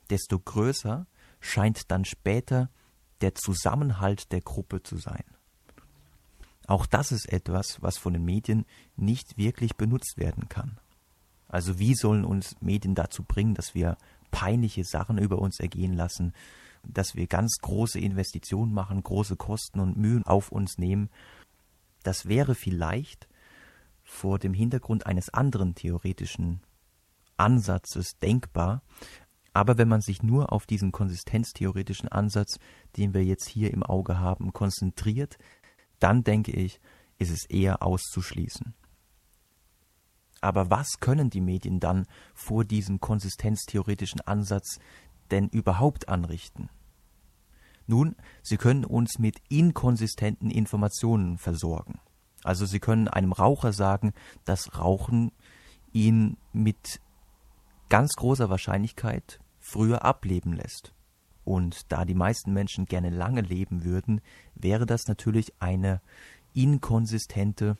desto 0.10 0.40
größer 0.40 1.08
scheint 1.40 1.92
dann 1.92 2.06
später 2.06 2.70
der 3.22 3.36
Zusammenhalt 3.36 4.32
der 4.32 4.42
Gruppe 4.42 4.84
zu 4.84 4.98
sein. 4.98 5.24
Auch 6.68 6.86
das 6.86 7.12
ist 7.12 7.32
etwas, 7.32 7.82
was 7.82 7.98
von 7.98 8.14
den 8.14 8.24
Medien 8.24 8.66
nicht 8.96 9.38
wirklich 9.38 9.76
benutzt 9.76 10.18
werden 10.18 10.50
kann. 10.50 10.80
Also 11.50 11.80
wie 11.80 11.96
sollen 11.96 12.24
uns 12.24 12.56
Medien 12.62 12.96
dazu 12.96 13.24
bringen, 13.24 13.56
dass 13.56 13.76
wir 13.76 13.98
peinliche 14.32 14.84
Sachen 14.84 15.18
über 15.18 15.40
uns 15.40 15.60
ergehen 15.60 15.94
lassen, 15.94 16.34
dass 16.84 17.16
wir 17.16 17.28
ganz 17.28 17.58
große 17.62 18.00
Investitionen 18.00 18.74
machen, 18.74 19.04
große 19.04 19.36
Kosten 19.36 19.80
und 19.80 19.98
Mühen 19.98 20.24
auf 20.24 20.52
uns 20.52 20.78
nehmen. 20.78 21.10
Das 22.04 22.28
wäre 22.28 22.56
vielleicht 22.56 23.28
vor 24.04 24.40
dem 24.40 24.54
Hintergrund 24.54 25.06
eines 25.06 25.34
anderen 25.34 25.76
theoretischen 25.76 26.62
Ansatzes 27.38 28.18
denkbar, 28.22 28.82
aber 29.54 29.78
wenn 29.78 29.88
man 29.88 30.02
sich 30.02 30.24
nur 30.24 30.52
auf 30.54 30.66
diesen 30.66 30.92
konsistenztheoretischen 30.92 32.10
Ansatz, 32.10 32.60
den 32.98 33.14
wir 33.14 33.24
jetzt 33.24 33.48
hier 33.48 33.74
im 33.74 33.84
Auge 33.84 34.20
haben, 34.20 34.54
konzentriert, 34.54 35.38
dann 36.00 36.24
denke 36.24 36.52
ich, 36.52 36.80
ist 37.18 37.32
es 37.32 37.46
eher 37.46 37.84
auszuschließen. 37.84 38.74
Aber 40.42 40.70
was 40.70 41.00
können 41.00 41.30
die 41.30 41.42
Medien 41.42 41.80
dann 41.80 42.06
vor 42.34 42.64
diesem 42.64 43.00
konsistenztheoretischen 43.00 44.22
Ansatz 44.22 44.80
denn 45.32 45.50
überhaupt 45.50 46.10
anrichten? 46.10 46.70
Nun, 47.88 48.16
sie 48.44 48.58
können 48.58 48.86
uns 48.86 49.18
mit 49.18 49.42
inkonsistenten 49.50 50.52
Informationen 50.52 51.38
versorgen. 51.38 52.00
Also 52.44 52.66
sie 52.66 52.80
können 52.80 53.08
einem 53.08 53.32
Raucher 53.32 53.74
sagen, 53.74 54.14
dass 54.46 54.78
Rauchen 54.78 55.32
ihn 55.92 56.38
mit 56.54 57.02
ganz 57.90 58.14
großer 58.14 58.50
Wahrscheinlichkeit 58.50 59.40
früher 59.60 60.06
ableben 60.06 60.54
lässt. 60.54 60.94
Und 61.44 61.92
da 61.92 62.06
die 62.06 62.14
meisten 62.14 62.54
Menschen 62.54 62.86
gerne 62.86 63.10
lange 63.10 63.42
leben 63.42 63.84
würden, 63.84 64.22
wäre 64.54 64.86
das 64.86 65.08
natürlich 65.08 65.54
eine 65.60 66.00
inkonsistente 66.54 67.76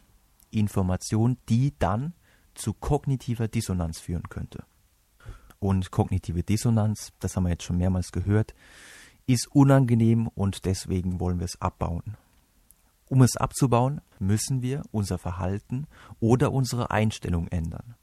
Information, 0.50 1.38
die 1.50 1.74
dann 1.78 2.14
zu 2.60 2.74
kognitiver 2.74 3.48
Dissonanz 3.48 4.00
führen 4.00 4.30
könnte. 4.30 4.64
Und 5.60 5.92
kognitive 5.92 6.44
Dissonanz, 6.44 7.12
das 7.20 7.36
haben 7.36 7.44
wir 7.44 7.52
jetzt 7.52 7.64
schon 7.64 7.78
mehrmals 7.78 8.12
gehört, 8.12 8.54
ist 9.26 9.48
unangenehm 9.54 10.28
und 10.28 10.66
deswegen 10.66 11.20
wollen 11.20 11.40
wir 11.40 11.46
es 11.46 11.62
abbauen. 11.62 12.18
Um 13.08 13.22
es 13.22 13.36
abzubauen, 13.38 14.02
müssen 14.20 14.62
wir 14.62 14.84
unser 14.92 15.18
Verhalten 15.18 15.88
oder 16.20 16.52
unsere 16.52 16.92
Einstellung 16.92 17.48
ändern. 17.48 17.96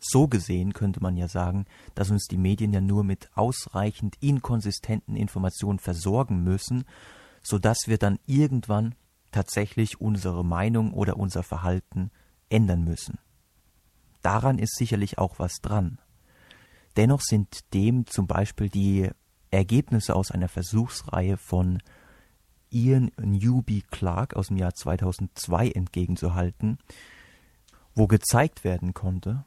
So 0.00 0.28
gesehen 0.28 0.72
könnte 0.72 1.00
man 1.00 1.16
ja 1.16 1.28
sagen, 1.28 1.66
dass 1.94 2.10
uns 2.10 2.26
die 2.26 2.38
Medien 2.38 2.72
ja 2.72 2.80
nur 2.80 3.04
mit 3.04 3.30
ausreichend 3.34 4.16
inkonsistenten 4.20 5.14
Informationen 5.14 5.78
versorgen 5.78 6.42
müssen, 6.42 6.84
so 7.42 7.58
dass 7.58 7.78
wir 7.86 7.98
dann 7.98 8.18
irgendwann 8.26 8.94
tatsächlich 9.30 10.00
unsere 10.00 10.44
Meinung 10.44 10.92
oder 10.92 11.16
unser 11.16 11.42
Verhalten 11.42 12.10
ändern 12.48 12.82
müssen. 12.82 13.18
Daran 14.22 14.58
ist 14.58 14.76
sicherlich 14.76 15.18
auch 15.18 15.38
was 15.38 15.60
dran. 15.60 15.98
Dennoch 16.96 17.20
sind 17.20 17.72
dem 17.72 18.06
zum 18.06 18.26
Beispiel 18.26 18.68
die 18.68 19.10
Ergebnisse 19.50 20.14
aus 20.14 20.30
einer 20.30 20.48
Versuchsreihe 20.48 21.36
von 21.36 21.82
Ian 22.70 23.10
Newby 23.20 23.82
Clark 23.90 24.34
aus 24.34 24.48
dem 24.48 24.56
Jahr 24.56 24.74
2002 24.74 25.70
entgegenzuhalten, 25.70 26.78
wo 27.94 28.06
gezeigt 28.06 28.64
werden 28.64 28.94
konnte, 28.94 29.44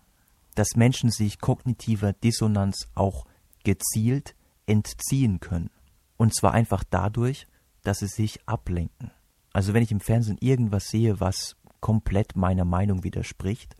dass 0.55 0.75
Menschen 0.75 1.09
sich 1.09 1.39
kognitiver 1.39 2.13
Dissonanz 2.13 2.87
auch 2.95 3.25
gezielt 3.63 4.35
entziehen 4.65 5.39
können. 5.39 5.69
Und 6.17 6.35
zwar 6.35 6.53
einfach 6.53 6.83
dadurch, 6.89 7.47
dass 7.83 7.99
sie 7.99 8.07
sich 8.07 8.39
ablenken. 8.47 9.11
Also 9.51 9.73
wenn 9.73 9.83
ich 9.83 9.91
im 9.91 9.99
Fernsehen 9.99 10.37
irgendwas 10.39 10.89
sehe, 10.89 11.19
was 11.19 11.55
komplett 11.79 12.35
meiner 12.35 12.65
Meinung 12.65 13.03
widerspricht, 13.03 13.75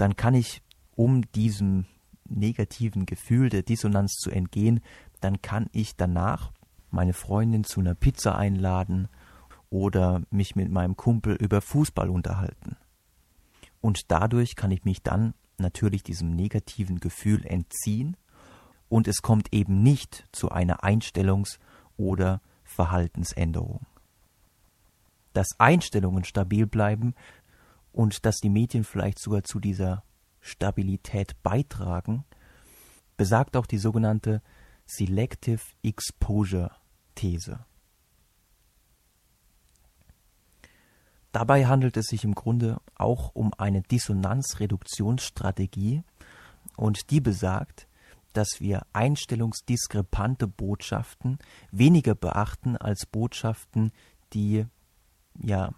dann 0.00 0.16
kann 0.16 0.34
ich, 0.34 0.62
um 0.96 1.22
diesem 1.32 1.86
negativen 2.24 3.06
Gefühl 3.06 3.50
der 3.50 3.62
Dissonanz 3.62 4.14
zu 4.14 4.30
entgehen, 4.30 4.80
dann 5.20 5.42
kann 5.42 5.68
ich 5.72 5.96
danach 5.96 6.52
meine 6.90 7.12
Freundin 7.12 7.64
zu 7.64 7.80
einer 7.80 7.94
Pizza 7.94 8.36
einladen 8.36 9.08
oder 9.68 10.22
mich 10.30 10.56
mit 10.56 10.70
meinem 10.70 10.96
Kumpel 10.96 11.34
über 11.34 11.60
Fußball 11.60 12.08
unterhalten. 12.08 12.76
Und 13.80 14.10
dadurch 14.10 14.56
kann 14.56 14.70
ich 14.70 14.84
mich 14.84 15.02
dann 15.02 15.34
natürlich 15.58 16.02
diesem 16.02 16.34
negativen 16.34 17.00
Gefühl 17.00 17.44
entziehen 17.46 18.16
und 18.88 19.06
es 19.06 19.22
kommt 19.22 19.52
eben 19.52 19.82
nicht 19.82 20.26
zu 20.32 20.50
einer 20.50 20.82
Einstellungs- 20.82 21.58
oder 21.96 22.40
Verhaltensänderung. 22.64 23.86
Dass 25.32 25.48
Einstellungen 25.58 26.24
stabil 26.24 26.66
bleiben 26.66 27.14
und 27.92 28.26
dass 28.26 28.38
die 28.38 28.50
Medien 28.50 28.84
vielleicht 28.84 29.18
sogar 29.18 29.42
zu 29.44 29.60
dieser 29.60 30.02
Stabilität 30.40 31.42
beitragen, 31.42 32.24
besagt 33.16 33.56
auch 33.56 33.66
die 33.66 33.78
sogenannte 33.78 34.42
Selective 34.86 35.62
Exposure 35.82 36.70
These. 37.14 37.64
Dabei 41.32 41.66
handelt 41.66 41.96
es 41.96 42.06
sich 42.06 42.24
im 42.24 42.34
Grunde 42.34 42.80
auch 42.96 43.30
um 43.34 43.54
eine 43.54 43.82
Dissonanzreduktionsstrategie 43.82 46.02
und 46.76 47.10
die 47.10 47.20
besagt, 47.20 47.86
dass 48.32 48.60
wir 48.60 48.84
einstellungsdiskrepante 48.92 50.48
Botschaften 50.48 51.38
weniger 51.70 52.14
beachten 52.14 52.76
als 52.76 53.06
Botschaften, 53.06 53.92
die 54.32 54.66
ja 55.38 55.72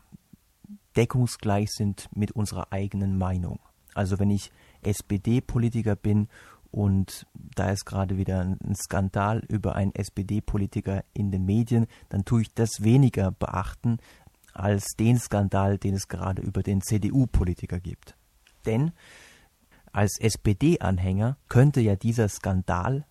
deckungsgleich 0.97 1.71
sind 1.71 2.09
mit 2.15 2.33
unserer 2.33 2.73
eigenen 2.73 3.19
Meinung. 3.19 3.61
Also 3.95 4.19
wenn 4.19 4.31
ich 4.31 4.51
SPD-Politiker 4.83 5.97
bin 5.97 6.29
und 6.71 7.27
da 7.35 7.71
ist 7.71 7.85
gerade 7.85 8.17
wieder 8.17 8.41
ein 8.41 8.75
Skandal 8.75 9.41
über 9.49 9.77
einen 9.77 9.95
SPD-Politiker 9.95 11.05
in 11.13 11.31
den 11.31 11.45
Medien, 11.45 11.87
dann 12.09 12.25
tue 12.25 12.43
ich 12.43 12.55
das 12.55 12.83
weniger 12.83 13.31
beachten 13.31 13.99
als 14.55 14.95
den 14.99 15.19
Skandal, 15.19 15.79
den 15.79 15.95
es 15.95 16.09
gerade 16.09 16.43
über 16.43 16.63
den 16.63 16.81
CDU-Politiker 16.81 17.81
gibt. 17.81 18.17
Denn 18.67 18.93
als 19.93 20.19
SPD-Anhänger 20.19 21.37
könnte 21.49 21.81
ja 21.81 21.97
dieser 21.97 22.29
Skandal 22.29 23.07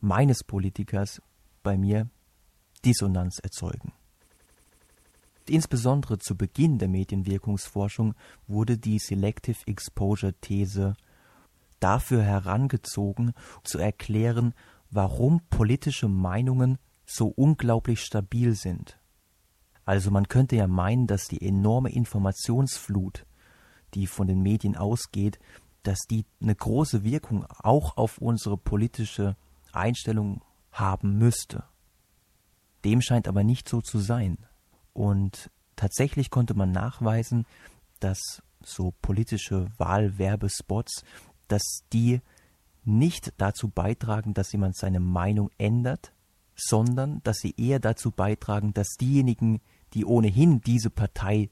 meines 0.00 0.44
Politikers 0.44 1.20
bei 1.62 1.76
mir 1.76 2.08
Dissonanz 2.84 3.38
erzeugen. 3.40 3.92
Insbesondere 5.48 6.18
zu 6.18 6.36
Beginn 6.36 6.78
der 6.78 6.88
Medienwirkungsforschung 6.88 8.14
wurde 8.46 8.78
die 8.78 8.98
Selective 8.98 9.58
Exposure 9.66 10.32
These 10.40 10.94
dafür 11.80 12.22
herangezogen, 12.22 13.34
zu 13.62 13.78
erklären, 13.78 14.54
warum 14.90 15.40
politische 15.50 16.08
Meinungen 16.08 16.78
so 17.04 17.26
unglaublich 17.26 18.00
stabil 18.00 18.54
sind. 18.54 18.98
Also 19.84 20.10
man 20.10 20.28
könnte 20.28 20.56
ja 20.56 20.66
meinen, 20.66 21.06
dass 21.06 21.28
die 21.28 21.46
enorme 21.46 21.90
Informationsflut, 21.90 23.26
die 23.92 24.06
von 24.06 24.26
den 24.26 24.40
Medien 24.40 24.76
ausgeht, 24.76 25.38
dass 25.82 26.00
die 26.10 26.24
eine 26.40 26.54
große 26.54 27.04
Wirkung 27.04 27.44
auch 27.58 27.98
auf 27.98 28.16
unsere 28.16 28.56
politische 28.56 29.36
Einstellung 29.72 30.42
haben 30.72 31.18
müsste. 31.18 31.64
Dem 32.84 33.02
scheint 33.02 33.28
aber 33.28 33.44
nicht 33.44 33.68
so 33.68 33.82
zu 33.82 33.98
sein. 33.98 34.38
Und 34.94 35.50
tatsächlich 35.76 36.30
konnte 36.30 36.54
man 36.54 36.72
nachweisen, 36.72 37.44
dass 38.00 38.42
so 38.62 38.94
politische 39.02 39.66
Wahlwerbespots, 39.76 41.04
dass 41.48 41.84
die 41.92 42.20
nicht 42.84 43.32
dazu 43.36 43.68
beitragen, 43.68 44.34
dass 44.34 44.52
jemand 44.52 44.76
seine 44.76 45.00
Meinung 45.00 45.50
ändert, 45.58 46.12
sondern 46.56 47.22
dass 47.24 47.38
sie 47.38 47.54
eher 47.56 47.80
dazu 47.80 48.10
beitragen, 48.10 48.72
dass 48.72 48.96
diejenigen, 49.00 49.60
die 49.92 50.04
ohnehin 50.04 50.60
diese 50.60 50.90
Partei 50.90 51.50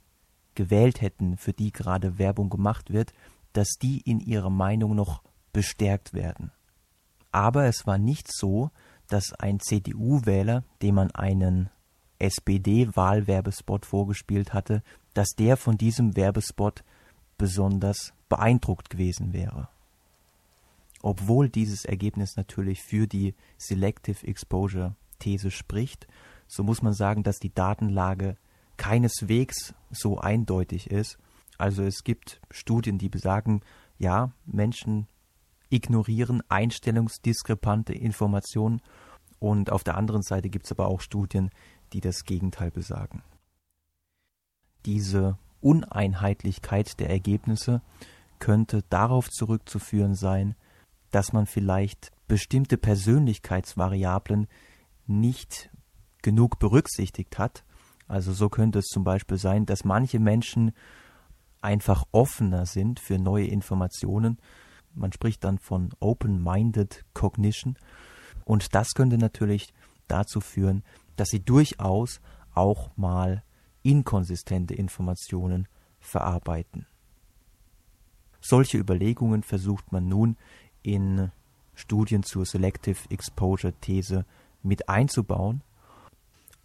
gewählt 0.54 1.00
hätten, 1.00 1.36
für 1.36 1.52
die 1.52 1.72
gerade 1.72 2.18
Werbung 2.18 2.50
gemacht 2.50 2.92
wird, 2.92 3.12
dass 3.52 3.68
die 3.80 4.00
in 4.00 4.20
ihrer 4.20 4.50
Meinung 4.50 4.94
noch 4.94 5.22
bestärkt 5.52 6.14
werden. 6.14 6.52
Aber 7.30 7.64
es 7.64 7.86
war 7.86 7.98
nicht 7.98 8.28
so, 8.32 8.70
dass 9.08 9.32
ein 9.32 9.60
CDU-Wähler, 9.60 10.64
dem 10.80 10.94
man 10.94 11.10
einen 11.10 11.70
SPD-Wahlwerbespot 12.22 13.84
vorgespielt 13.84 14.54
hatte, 14.54 14.82
dass 15.14 15.30
der 15.30 15.56
von 15.56 15.76
diesem 15.76 16.16
Werbespot 16.16 16.84
besonders 17.36 18.12
beeindruckt 18.28 18.90
gewesen 18.90 19.32
wäre. 19.32 19.68
Obwohl 21.02 21.48
dieses 21.48 21.84
Ergebnis 21.84 22.36
natürlich 22.36 22.82
für 22.82 23.06
die 23.06 23.34
Selective 23.58 24.26
Exposure 24.26 24.94
These 25.18 25.50
spricht, 25.50 26.06
so 26.46 26.62
muss 26.62 26.82
man 26.82 26.92
sagen, 26.92 27.22
dass 27.22 27.40
die 27.40 27.52
Datenlage 27.52 28.36
keineswegs 28.76 29.74
so 29.90 30.18
eindeutig 30.18 30.90
ist. 30.90 31.18
Also 31.58 31.82
es 31.82 32.04
gibt 32.04 32.40
Studien, 32.50 32.98
die 32.98 33.08
besagen, 33.08 33.62
ja, 33.98 34.32
Menschen 34.46 35.06
ignorieren 35.70 36.42
einstellungsdiskrepante 36.48 37.94
Informationen 37.94 38.80
und 39.38 39.72
auf 39.72 39.82
der 39.82 39.96
anderen 39.96 40.22
Seite 40.22 40.50
gibt 40.50 40.66
es 40.66 40.72
aber 40.72 40.86
auch 40.86 41.00
Studien, 41.00 41.50
die 41.92 42.00
das 42.00 42.24
Gegenteil 42.24 42.70
besagen. 42.70 43.22
Diese 44.84 45.38
Uneinheitlichkeit 45.60 46.98
der 46.98 47.10
Ergebnisse 47.10 47.82
könnte 48.38 48.82
darauf 48.90 49.30
zurückzuführen 49.30 50.14
sein, 50.14 50.56
dass 51.10 51.32
man 51.32 51.46
vielleicht 51.46 52.10
bestimmte 52.26 52.78
Persönlichkeitsvariablen 52.78 54.48
nicht 55.06 55.70
genug 56.22 56.58
berücksichtigt 56.58 57.38
hat. 57.38 57.64
Also 58.08 58.32
so 58.32 58.48
könnte 58.48 58.80
es 58.80 58.86
zum 58.86 59.04
Beispiel 59.04 59.38
sein, 59.38 59.66
dass 59.66 59.84
manche 59.84 60.18
Menschen 60.18 60.72
einfach 61.60 62.04
offener 62.10 62.66
sind 62.66 62.98
für 62.98 63.18
neue 63.18 63.46
Informationen. 63.46 64.38
Man 64.94 65.12
spricht 65.12 65.44
dann 65.44 65.58
von 65.58 65.90
Open-Minded 66.00 67.04
Cognition. 67.14 67.76
Und 68.44 68.74
das 68.74 68.94
könnte 68.94 69.18
natürlich 69.18 69.72
dazu 70.08 70.40
führen, 70.40 70.82
dass 71.16 71.28
sie 71.28 71.40
durchaus 71.40 72.20
auch 72.54 72.96
mal 72.96 73.42
inkonsistente 73.82 74.74
Informationen 74.74 75.68
verarbeiten. 76.00 76.86
Solche 78.40 78.78
Überlegungen 78.78 79.42
versucht 79.42 79.92
man 79.92 80.08
nun 80.08 80.36
in 80.82 81.30
Studien 81.74 82.22
zur 82.22 82.44
Selective 82.44 82.98
Exposure 83.10 83.72
These 83.80 84.24
mit 84.62 84.88
einzubauen. 84.88 85.62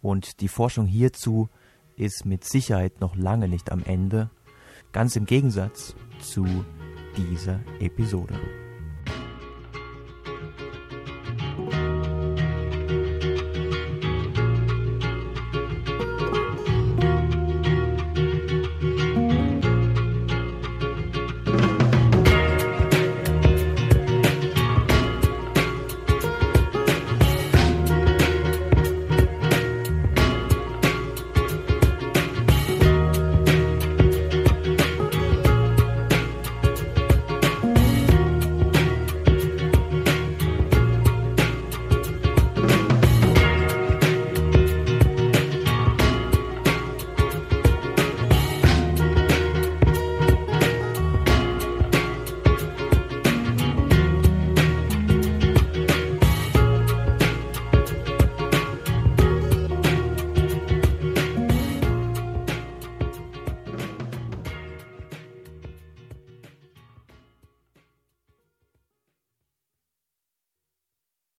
Und 0.02 0.40
die 0.40 0.48
Forschung 0.48 0.86
hierzu 0.86 1.48
ist 1.96 2.24
mit 2.24 2.44
Sicherheit 2.44 3.00
noch 3.00 3.16
lange 3.16 3.48
nicht 3.48 3.72
am 3.72 3.82
Ende, 3.84 4.30
ganz 4.92 5.16
im 5.16 5.24
Gegensatz 5.24 5.94
zu 6.20 6.44
dieser 7.16 7.60
Episode. 7.80 8.67